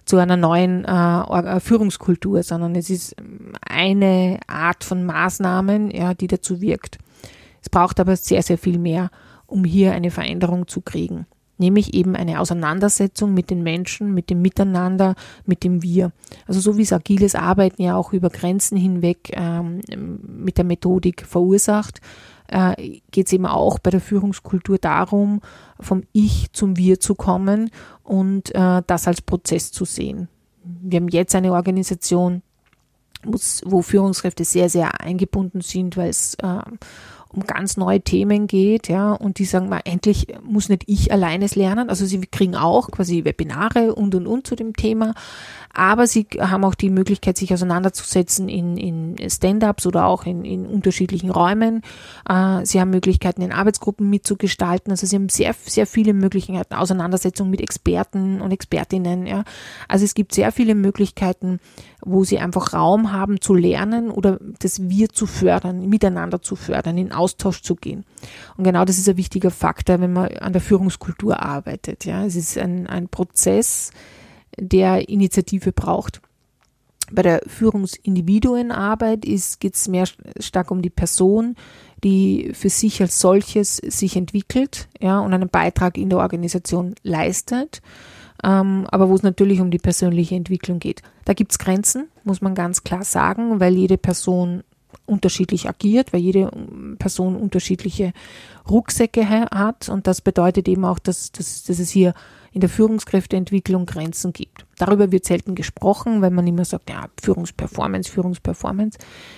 zu 0.04 0.18
einer 0.18 0.36
neuen 0.36 0.84
äh, 0.84 1.22
äh 1.22 1.60
Führungskultur, 1.62 2.44
sondern 2.44 2.76
es 2.76 2.90
ist 2.90 3.16
eine 3.62 4.40
Art 4.48 4.84
von 4.84 5.06
Maßnahmen, 5.06 5.92
ja, 5.92 6.16
die 6.16 6.28
dazu 6.28 6.60
wirkt. 6.60 6.98
Es 7.62 7.70
braucht 7.70 8.02
aber 8.02 8.18
sehr, 8.18 8.44
sehr 8.44 8.58
viel 8.58 8.78
mehr, 8.78 9.10
um 9.46 9.64
hier 9.64 9.94
eine 9.94 10.12
Veränderung 10.12 10.68
zu 10.68 10.82
kriegen 10.82 11.28
nämlich 11.60 11.94
eben 11.94 12.16
eine 12.16 12.40
Auseinandersetzung 12.40 13.34
mit 13.34 13.50
den 13.50 13.62
Menschen, 13.62 14.14
mit 14.14 14.30
dem 14.30 14.42
Miteinander, 14.42 15.16
mit 15.46 15.64
dem 15.64 15.84
Wir. 15.84 16.12
Also 16.48 16.60
so 16.60 16.78
wie 16.78 16.84
es 16.84 16.94
agiles 16.94 17.36
Arbeiten 17.36 17.82
ja 17.82 17.96
auch 17.96 18.14
über 18.14 18.30
Grenzen 18.30 18.78
hinweg 18.78 19.32
ähm, 19.34 19.82
mit 20.26 20.58
der 20.58 20.66
Methodik 20.66 21.26
verursacht, 21.26 22.02
äh, 22.48 23.02
geht 23.12 23.28
es 23.28 23.34
eben 23.34 23.46
auch 23.46 23.80
bei 23.80 23.92
der 23.92 24.02
Führungskultur 24.02 24.78
darum, 24.78 25.42
vom 25.80 26.04
Ich 26.14 26.52
zum 26.54 26.78
Wir 26.78 27.00
zu 27.00 27.16
kommen 27.16 27.70
und 28.04 28.54
äh, 28.56 28.82
das 28.88 29.08
als 29.08 29.22
Prozess 29.22 29.72
zu 29.72 29.86
sehen. 29.86 30.30
Wir 30.64 31.00
haben 31.00 31.10
jetzt 31.10 31.36
eine 31.36 31.54
Organisation, 31.54 32.42
wo 33.24 33.82
Führungskräfte 33.82 34.46
sehr, 34.46 34.70
sehr 34.70 35.02
eingebunden 35.02 35.62
sind, 35.62 35.98
weil 35.98 36.10
es 36.10 36.36
äh, 36.36 36.62
um 37.32 37.44
ganz 37.44 37.78
neue 37.78 38.02
Themen 38.02 38.48
geht, 38.48 38.90
ja, 38.90 39.14
und 39.14 39.38
die 39.38 39.46
sagen 39.46 39.70
mal, 39.70 39.82
endlich 39.86 40.28
muss 40.44 40.70
nicht 40.70 40.84
ich 40.88 41.12
alleine 41.12 41.46
es 41.46 41.56
lernen. 41.56 41.90
Also 41.90 42.06
sie 42.06 42.20
kriegen 42.22 42.56
auch 42.56 42.90
quasi 42.90 43.24
Webinare 43.24 43.94
und 43.94 44.16
und 44.16 44.26
und 44.26 44.48
zu 44.48 44.56
dem 44.56 44.76
Thema, 44.76 45.14
aber 45.72 46.08
sie 46.08 46.26
haben 46.40 46.66
auch 46.66 46.74
die 46.74 46.90
Möglichkeit, 46.90 47.38
sich 47.38 47.54
auseinanderzusetzen 47.54 48.50
in, 48.50 48.78
in 48.78 49.30
Stand-ups 49.30 49.86
oder 49.86 50.08
auch 50.08 50.26
in, 50.26 50.44
in 50.44 50.66
unterschiedlichen 50.66 51.30
Räumen. 51.30 51.84
Äh, 52.28 52.66
sie 52.66 52.82
haben 52.82 52.90
Möglichkeiten, 52.90 53.44
in 53.44 53.52
Arbeitsgruppen 53.52 54.10
mitzugestalten. 54.10 54.92
Also 54.92 55.06
sie 55.06 55.16
haben 55.16 55.30
sehr, 55.30 55.54
sehr 55.66 55.86
viele 55.86 56.14
Möglichkeiten, 56.14 56.74
Auseinandersetzungen 56.74 57.52
mit 57.52 57.62
Experten 57.62 58.42
und 58.42 58.52
Expertinnen. 58.52 59.28
Ja. 59.28 59.44
Also 59.88 60.06
es 60.06 60.16
gibt 60.16 60.34
sehr 60.34 60.52
viele 60.52 60.74
Möglichkeiten, 60.74 61.60
wo 62.02 62.24
sie 62.24 62.40
einfach 62.40 62.74
Raum 62.74 63.12
haben 63.12 63.42
zu 63.42 63.54
lernen 63.54 64.10
oder 64.10 64.40
das 64.60 64.90
Wir 64.90 65.10
zu 65.10 65.26
fördern, 65.26 65.90
miteinander 65.90 66.42
zu 66.42 66.56
fördern, 66.56 66.98
in 66.98 67.12
Austausch 67.12 67.62
zu 67.62 67.76
gehen. 67.76 68.06
Und 68.58 68.64
genau 68.64 68.86
das 68.86 68.98
ist 68.98 69.10
ein 69.10 69.18
wichtiger 69.18 69.52
Faktor, 69.52 70.00
wenn 70.00 70.14
man 70.14 70.30
an 70.38 70.54
der 70.54 70.62
Führungskultur 70.62 71.42
arbeitet. 71.42 72.06
Ja. 72.06 72.26
Es 72.26 72.36
ist 72.36 72.58
ein, 72.58 72.88
ein 72.88 73.10
Prozess, 73.10 73.92
der 74.58 75.10
Initiative 75.10 75.72
braucht. 75.72 76.22
Bei 77.12 77.22
der 77.22 77.42
Führungsindividuenarbeit 77.48 79.22
geht 79.24 79.76
es 79.76 79.88
mehr 79.88 80.06
stark 80.40 80.72
um 80.72 80.82
die 80.82 80.92
Person, 80.92 81.56
die 82.04 82.52
für 82.54 82.70
sich 82.70 83.02
als 83.02 83.20
solches 83.20 83.78
sich 83.78 84.16
entwickelt 84.16 84.88
ja, 85.00 85.20
und 85.20 85.34
einen 85.34 85.50
Beitrag 85.50 85.98
in 85.98 86.10
der 86.10 86.20
Organisation 86.20 86.96
leistet, 87.04 87.82
ähm, 88.44 88.86
aber 88.90 89.10
wo 89.10 89.16
es 89.16 89.24
natürlich 89.24 89.62
um 89.62 89.72
die 89.72 89.80
persönliche 89.80 90.36
Entwicklung 90.36 90.80
geht. 90.80 91.02
Da 91.26 91.34
gibt 91.34 91.52
es 91.52 91.60
Grenzen, 91.60 92.08
muss 92.24 92.42
man 92.42 92.56
ganz 92.56 92.84
klar 92.84 93.04
sagen, 93.04 93.60
weil 93.60 93.74
jede 93.74 93.98
Person 93.98 94.64
unterschiedlich 95.06 95.68
agiert, 95.68 96.14
weil 96.14 96.22
jede 96.22 96.52
Person 96.98 97.36
unterschiedliche 97.36 98.14
Rucksäcke 98.70 99.28
hat 99.30 99.90
und 99.90 100.08
das 100.08 100.22
bedeutet 100.22 100.68
eben 100.68 100.86
auch, 100.86 101.00
dass, 101.00 101.32
dass, 101.32 101.64
dass 101.64 101.80
es 101.80 101.90
hier 101.90 102.14
in 102.52 102.62
der 102.62 102.70
Führungskräfteentwicklung 102.70 103.86
Grenzen 103.86 104.34
gibt. 104.34 104.66
Darüber 104.78 105.12
wird 105.12 105.26
selten 105.26 105.56
gesprochen, 105.56 106.22
weil 106.22 106.32
man 106.32 106.48
immer 106.48 106.66
sagt, 106.66 106.90
ja, 106.90 107.08
Führungsperformance, 107.22 108.10
Führungsperformance, 108.10 108.98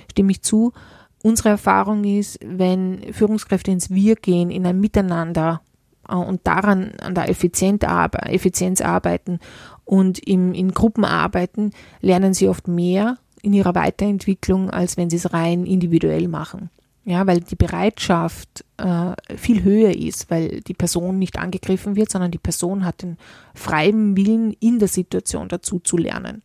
stimme 0.10 0.32
ich 0.32 0.42
zu. 0.42 0.72
Unsere 1.24 1.50
Erfahrung 1.50 2.04
ist, 2.04 2.40
wenn 2.44 3.14
Führungskräfte 3.14 3.72
ins 3.72 3.90
Wir 3.90 4.16
gehen, 4.16 4.50
in 4.50 4.66
ein 4.66 4.80
Miteinander 4.80 5.62
und 6.18 6.42
daran 6.46 6.94
an 7.02 7.16
der 7.16 7.30
Effizienz 7.30 8.82
arbeiten 8.82 9.40
und 9.86 10.20
im, 10.20 10.54
in 10.54 10.74
Gruppen 10.74 11.06
arbeiten, 11.06 11.72
lernen 12.02 12.34
sie 12.34 12.48
oft 12.48 12.68
mehr 12.68 13.18
in 13.42 13.54
ihrer 13.54 13.76
Weiterentwicklung, 13.76 14.70
als 14.70 14.98
wenn 14.98 15.10
sie 15.10 15.18
es 15.18 15.34
rein 15.34 15.66
individuell 15.66 16.28
machen. 16.28 16.70
Ja, 17.04 17.26
weil 17.26 17.40
die 17.40 17.56
Bereitschaft 17.56 18.64
äh, 18.78 19.14
viel 19.36 19.64
höher 19.64 19.96
ist, 19.96 20.30
weil 20.30 20.62
die 20.62 20.76
Person 20.76 21.18
nicht 21.18 21.40
angegriffen 21.40 21.96
wird, 21.96 22.12
sondern 22.12 22.30
die 22.30 22.38
Person 22.38 22.86
hat 22.86 23.02
den 23.02 23.18
freien 23.56 24.16
Willen, 24.16 24.54
in 24.60 24.78
der 24.78 24.88
Situation 24.88 25.48
dazu 25.48 25.80
zu 25.80 25.98
lernen. 25.98 26.44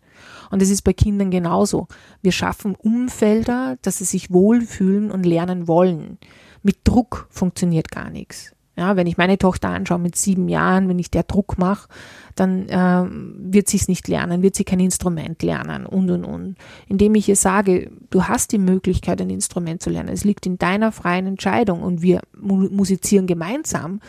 Und 0.51 0.63
es 0.63 0.71
ist 0.71 0.83
bei 0.83 0.95
Kindern 0.95 1.31
genauso. 1.31 1.89
Wir 2.23 2.33
schaffen 2.33 2.75
Umfelder, 2.75 3.77
dass 3.83 3.99
sie 3.99 4.05
sich 4.05 4.33
wohlfühlen 4.33 5.11
und 5.11 5.27
lernen 5.27 5.69
wollen. 5.69 6.17
Mit 6.63 6.79
Druck 6.85 7.29
funktioniert 7.31 7.91
gar 7.91 8.09
nichts. 8.09 8.56
Ja, 8.77 8.95
wenn 8.95 9.07
ich 9.07 9.17
meine 9.17 9.39
Tochter 9.39 9.71
anschaue 9.71 9.99
mit 9.99 10.17
sieben 10.17 10.49
Jahren, 10.49 10.89
wenn 10.89 10.99
ich 10.99 11.11
der 11.11 11.23
Druck 11.23 11.57
mache, 11.57 11.89
dann 12.35 12.69
äh, 12.69 13.05
wird 13.09 13.69
sie 13.69 13.79
es 13.79 13.89
nicht 13.89 14.07
lernen, 14.07 14.43
wird 14.43 14.55
sie 14.55 14.65
kein 14.65 14.81
Instrument 14.81 15.43
lernen 15.43 15.87
und 15.87 16.11
und 16.11 16.25
und. 16.25 16.57
Indem 16.87 17.15
ich 17.15 17.27
ihr 17.27 17.37
sage, 17.37 17.91
du 18.11 18.25
hast 18.25 18.53
die 18.53 18.59
Möglichkeit, 18.59 19.21
ein 19.23 19.31
Instrument 19.31 19.83
zu 19.83 19.89
lernen, 19.89 20.11
es 20.11 20.25
liegt 20.25 20.45
in 20.45 20.59
deiner 20.59 20.93
freien 20.93 21.27
Entscheidung 21.27 21.83
und 21.83 22.03
wir 22.03 22.21
mu 22.39 22.69
musizieren 22.69 23.27
gemeinsam, 23.27 24.01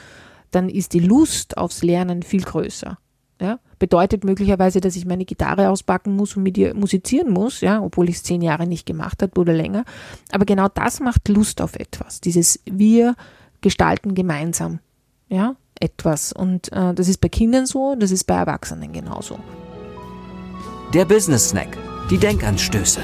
dann 0.52 0.68
ist 0.68 0.94
die 0.94 1.00
Lust 1.00 1.58
aufs 1.58 1.82
Lernen 1.82 2.22
viel 2.22 2.42
größer. 2.42 2.98
Ja, 3.40 3.60
bedeutet 3.78 4.24
möglicherweise, 4.24 4.82
dass 4.82 4.96
ich 4.96 5.06
meine 5.06 5.24
Gitarre 5.24 5.70
auspacken 5.70 6.16
muss 6.16 6.36
und 6.36 6.42
mit 6.42 6.58
ihr 6.58 6.74
musizieren 6.74 7.32
muss, 7.32 7.62
ja, 7.62 7.82
obwohl 7.82 8.10
ich 8.10 8.16
es 8.16 8.24
zehn 8.24 8.42
Jahre 8.42 8.66
nicht 8.66 8.88
gemacht 8.88 9.22
habe 9.22 9.40
oder 9.40 9.54
länger. 9.54 9.86
Aber 10.32 10.44
genau 10.44 10.68
das 10.74 11.00
macht 11.00 11.30
Lust 11.30 11.62
auf 11.62 11.76
etwas. 11.76 12.20
Dieses 12.20 12.60
Wir 12.66 13.16
gestalten 13.62 14.16
gemeinsam, 14.16 14.80
ja, 15.30 15.56
etwas. 15.80 16.34
Und 16.34 16.72
äh, 16.72 16.94
das 16.94 17.08
ist 17.08 17.22
bei 17.22 17.30
Kindern 17.30 17.66
so, 17.66 17.96
das 17.96 18.12
ist 18.12 18.26
bei 18.26 18.36
Erwachsenen 18.36 18.92
genauso. 18.92 19.40
Der 20.94 21.06
Business 21.06 21.50
Snack, 21.50 21.78
die 22.10 22.18
Denkanstöße. 22.18 23.02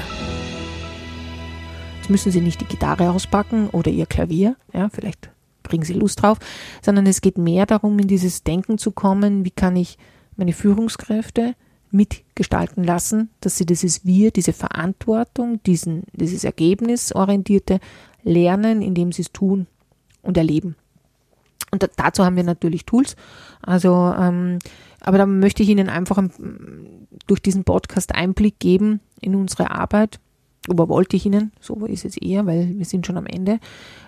Jetzt 1.98 2.10
müssen 2.10 2.32
Sie 2.32 2.40
nicht 2.40 2.60
die 2.60 2.66
Gitarre 2.66 3.10
auspacken 3.10 3.68
oder 3.70 3.90
Ihr 3.90 4.06
Klavier, 4.06 4.56
ja, 4.72 4.88
vielleicht 4.90 5.30
bringen 5.62 5.84
Sie 5.84 5.94
Lust 5.94 6.22
drauf, 6.22 6.38
sondern 6.82 7.06
es 7.06 7.20
geht 7.20 7.38
mehr 7.38 7.66
darum, 7.66 7.98
in 7.98 8.08
dieses 8.08 8.42
Denken 8.42 8.78
zu 8.78 8.90
kommen, 8.90 9.44
wie 9.44 9.50
kann 9.50 9.76
ich 9.76 9.98
meine 10.36 10.52
Führungskräfte 10.52 11.54
mitgestalten 11.90 12.82
lassen, 12.84 13.30
dass 13.40 13.56
sie 13.56 13.64
dieses 13.64 14.04
Wir, 14.04 14.32
diese 14.32 14.52
Verantwortung, 14.52 15.62
diesen, 15.62 16.02
dieses 16.12 16.42
ergebnisorientierte 16.42 17.78
Lernen, 18.24 18.82
indem 18.82 19.12
sie 19.12 19.22
es 19.22 19.32
tun 19.32 19.68
und 20.24 20.36
erleben. 20.36 20.76
Und 21.70 21.88
dazu 21.96 22.24
haben 22.24 22.36
wir 22.36 22.44
natürlich 22.44 22.84
Tools. 22.84 23.16
Also, 23.62 24.14
ähm, 24.18 24.58
aber 25.00 25.18
da 25.18 25.26
möchte 25.26 25.62
ich 25.62 25.68
Ihnen 25.68 25.88
einfach 25.88 26.22
durch 27.26 27.40
diesen 27.40 27.64
Podcast 27.64 28.14
Einblick 28.14 28.58
geben 28.58 29.00
in 29.20 29.34
unsere 29.34 29.70
Arbeit. 29.70 30.20
Aber 30.68 30.88
wollte 30.88 31.16
ich 31.16 31.26
Ihnen, 31.26 31.52
so 31.60 31.84
ist 31.84 32.04
es 32.04 32.16
eher, 32.16 32.46
weil 32.46 32.78
wir 32.78 32.84
sind 32.84 33.06
schon 33.06 33.18
am 33.18 33.26
Ende, 33.26 33.58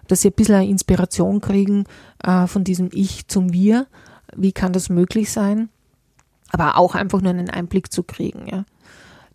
dass 0.08 0.22
Sie 0.22 0.28
ein 0.28 0.34
bisschen 0.34 0.54
eine 0.54 0.68
Inspiration 0.68 1.40
kriegen 1.40 1.84
äh, 2.24 2.46
von 2.46 2.64
diesem 2.64 2.88
Ich 2.92 3.28
zum 3.28 3.52
Wir. 3.52 3.86
Wie 4.34 4.52
kann 4.52 4.72
das 4.72 4.88
möglich 4.88 5.30
sein? 5.30 5.68
aber 6.50 6.76
auch 6.76 6.94
einfach 6.94 7.20
nur 7.20 7.30
einen 7.30 7.50
Einblick 7.50 7.92
zu 7.92 8.02
kriegen. 8.02 8.46
Ja. 8.46 8.64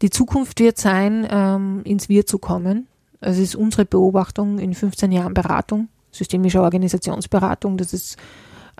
Die 0.02 0.10
Zukunft 0.10 0.60
wird 0.60 0.78
sein, 0.78 1.28
ähm, 1.30 1.82
ins 1.84 2.10
Wir 2.10 2.26
zu 2.26 2.39
kommen. 2.39 2.88
Es 3.20 3.38
ist 3.38 3.56
unsere 3.56 3.86
Beobachtung 3.86 4.60
in 4.60 4.74
15 4.74 5.12
Jahren 5.12 5.34
Beratung, 5.34 5.89
systemische 6.12 6.62
Organisationsberatung, 6.62 7.78
dass 7.78 7.93
es 7.93 8.15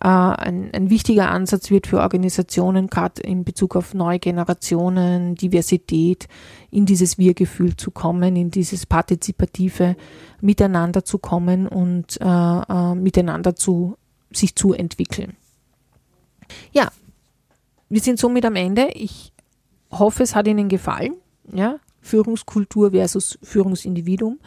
äh, 0.02 0.08
ein, 0.08 0.72
ein 0.74 0.89
wichtiger 0.89 1.30
Ansatz 1.30 1.70
wird 1.70 1.88
für 1.88 2.00
Organisationen, 2.00 2.88
gerade 2.88 3.22
in 3.22 3.44
Bezug 3.44 3.76
auf 3.76 3.94
neue 3.94 4.20
Generationen, 4.20 5.36
Diversität, 5.36 6.28
in 6.72 6.86
dieses 6.86 7.17
Wir-Gefühl 7.17 7.76
zu 7.78 7.91
kommen, 7.91 8.36
in 8.36 8.50
dieses 8.50 8.86
partizipative 8.86 9.96
Miteinander 10.41 11.06
zu 11.06 11.20
kommen 11.20 11.67
und 11.67 12.20
äh, 12.20 12.26
äh, 12.26 12.96
miteinander 12.96 13.56
zu 13.56 13.98
sich 14.32 14.56
zu 14.56 14.74
entwickeln. 14.74 15.36
Ja, 16.72 16.91
wir 17.89 18.02
sind 18.02 18.20
somit 18.20 18.46
am 18.46 18.56
Ende. 18.56 18.89
Ich 18.94 19.34
hoffe, 19.91 20.24
es 20.24 20.36
hat 20.36 20.48
Ihnen 20.48 20.70
gefallen. 20.70 21.15
Ja? 21.54 21.76
Führungskultur 22.02 22.92
versus 22.92 23.38
Führungsindividuum. 23.44 24.40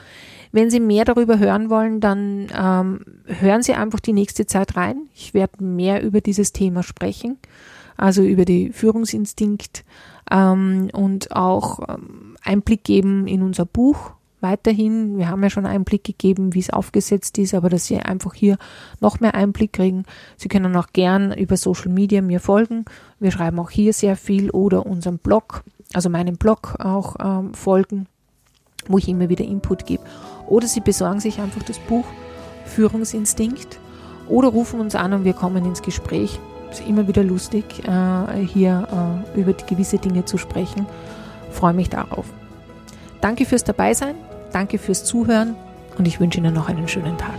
Wenn 0.53 0.71
Sie 0.71 0.81
mehr 0.81 1.05
darüber 1.05 1.39
hören 1.39 1.71
wollen, 1.71 2.01
dann 2.01 2.49
ähm, 2.57 3.01
hören 3.27 3.63
Sie 3.63 3.75
einfach 3.75 4.01
die 4.01 4.13
nächste 4.13 4.47
Zeit 4.47 4.77
rein. 4.77 5.09
Ich 5.15 5.35
werde 5.35 5.63
mehr 5.65 6.03
über 6.03 6.21
dieses 6.21 6.53
Thema 6.53 6.83
sprechen, 6.83 7.39
also 7.97 8.23
über 8.23 8.45
die 8.45 8.73
Führungsinstinkt 8.73 9.85
ähm, 10.31 10.91
und 10.93 11.33
auch 11.33 11.81
ähm, 11.89 12.37
Einblick 12.43 12.85
geben 12.85 13.27
in 13.27 13.43
unser 13.43 13.65
Buch 13.65 14.14
weiterhin. 14.45 15.19
Wir 15.19 15.29
haben 15.29 15.43
ja 15.43 15.51
schon 15.51 15.67
Einblick 15.67 16.05
gegeben, 16.05 16.55
wie 16.55 16.61
es 16.61 16.71
aufgesetzt 16.71 17.39
ist, 17.39 17.55
aber 17.55 17.69
dass 17.69 17.87
Sie 17.87 17.99
einfach 17.99 18.35
hier 18.35 18.59
noch 19.01 19.19
mehr 19.19 19.35
Einblick 19.35 19.73
kriegen. 19.73 20.05
Sie 20.37 20.49
können 20.49 20.77
auch 20.77 20.89
gern 20.93 21.33
über 21.33 21.57
Social 21.57 21.91
Media 21.91 22.23
mir 22.23 22.39
folgen. 22.39 22.85
Wir 23.19 23.33
schreiben 23.33 23.59
auch 23.59 23.71
hier 23.71 23.93
sehr 23.93 24.17
viel 24.17 24.51
oder 24.51 24.87
unserem 24.87 25.19
Blog, 25.19 25.65
also 25.93 26.09
meinem 26.11 26.37
Blog 26.37 26.77
auch 26.79 27.17
ähm, 27.19 27.55
folgen, 27.55 28.07
wo 28.87 28.99
ich 28.99 29.09
immer 29.09 29.29
wieder 29.29 29.45
Input 29.45 29.87
gebe. 29.87 30.05
Oder 30.47 30.69
Sie 30.69 30.81
besorgen 30.81 31.19
sich 31.19 31.41
einfach 31.41 31.63
das 31.65 31.81
Buch 31.81 32.05
Führungsinstinkt 32.67 33.81
oder 34.29 34.49
rufen 34.49 34.81
uns 34.81 34.95
an 34.95 35.13
und 35.13 35.25
wir 35.25 35.33
kommen 35.33 35.65
ins 35.65 35.83
Gespräch. 35.83 36.39
Es 36.71 36.81
ist 36.81 36.89
immer 36.89 37.09
wieder 37.09 37.23
lustig, 37.23 37.65
äh, 37.87 38.45
hier 38.45 39.23
äh, 39.35 39.41
über 39.41 39.53
gewisse 39.53 39.99
Dinge 39.99 40.25
zu 40.25 40.39
sprechen. 40.39 40.87
freue 41.51 41.75
mich 41.75 41.89
darauf. 41.89 42.27
Danke 43.21 43.47
fürs 43.47 43.65
Dabeisein. 43.65 44.17
Danke 44.55 44.79
fürs 44.79 45.05
Zuhören 45.05 45.57
und 45.99 46.07
ich 46.07 46.21
wünsche 46.21 46.39
Ihnen 46.39 46.55
noch 46.55 46.69
einen 46.69 46.87
schönen 46.87 47.19
Tag. 47.19 47.35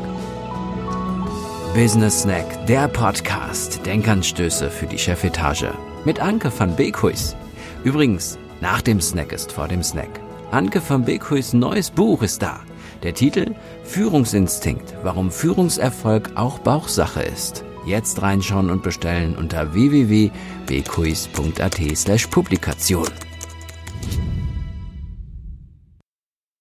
Business 1.74 2.24
Snack, 2.24 2.68
der 2.68 2.90
Podcast 2.90 3.86
Denkanstöße 3.86 4.70
für 4.70 4.86
die 4.86 4.98
Chefetage 4.98 5.74
mit 6.04 6.20
Anke 6.20 6.52
van 6.58 6.76
Beekhuis. 6.76 7.38
Übrigens, 7.86 8.38
nach 8.60 8.82
dem 8.82 9.00
Snack 9.00 9.32
ist 9.32 9.54
vor 9.54 9.70
dem 9.70 9.82
Snack. 9.82 10.10
Anke 10.52 10.82
van 10.86 11.06
Beekhuis 11.06 11.54
neues 11.54 11.90
Buch 11.90 12.22
ist 12.22 12.42
da. 12.42 12.60
Der 13.04 13.14
Titel 13.14 13.56
Führungsinstinkt, 13.86 14.94
warum 15.02 15.32
Führungserfolg 15.32 16.32
auch 16.36 16.60
Bauchsache 16.60 17.22
ist. 17.22 17.64
Jetzt 17.86 18.22
reinschauen 18.22 18.70
und 18.70 18.84
bestellen 18.84 19.38
unter 19.38 19.74
www.bekuis.at 19.74 21.80
slash 21.96 22.28
Publikation. 22.28 23.08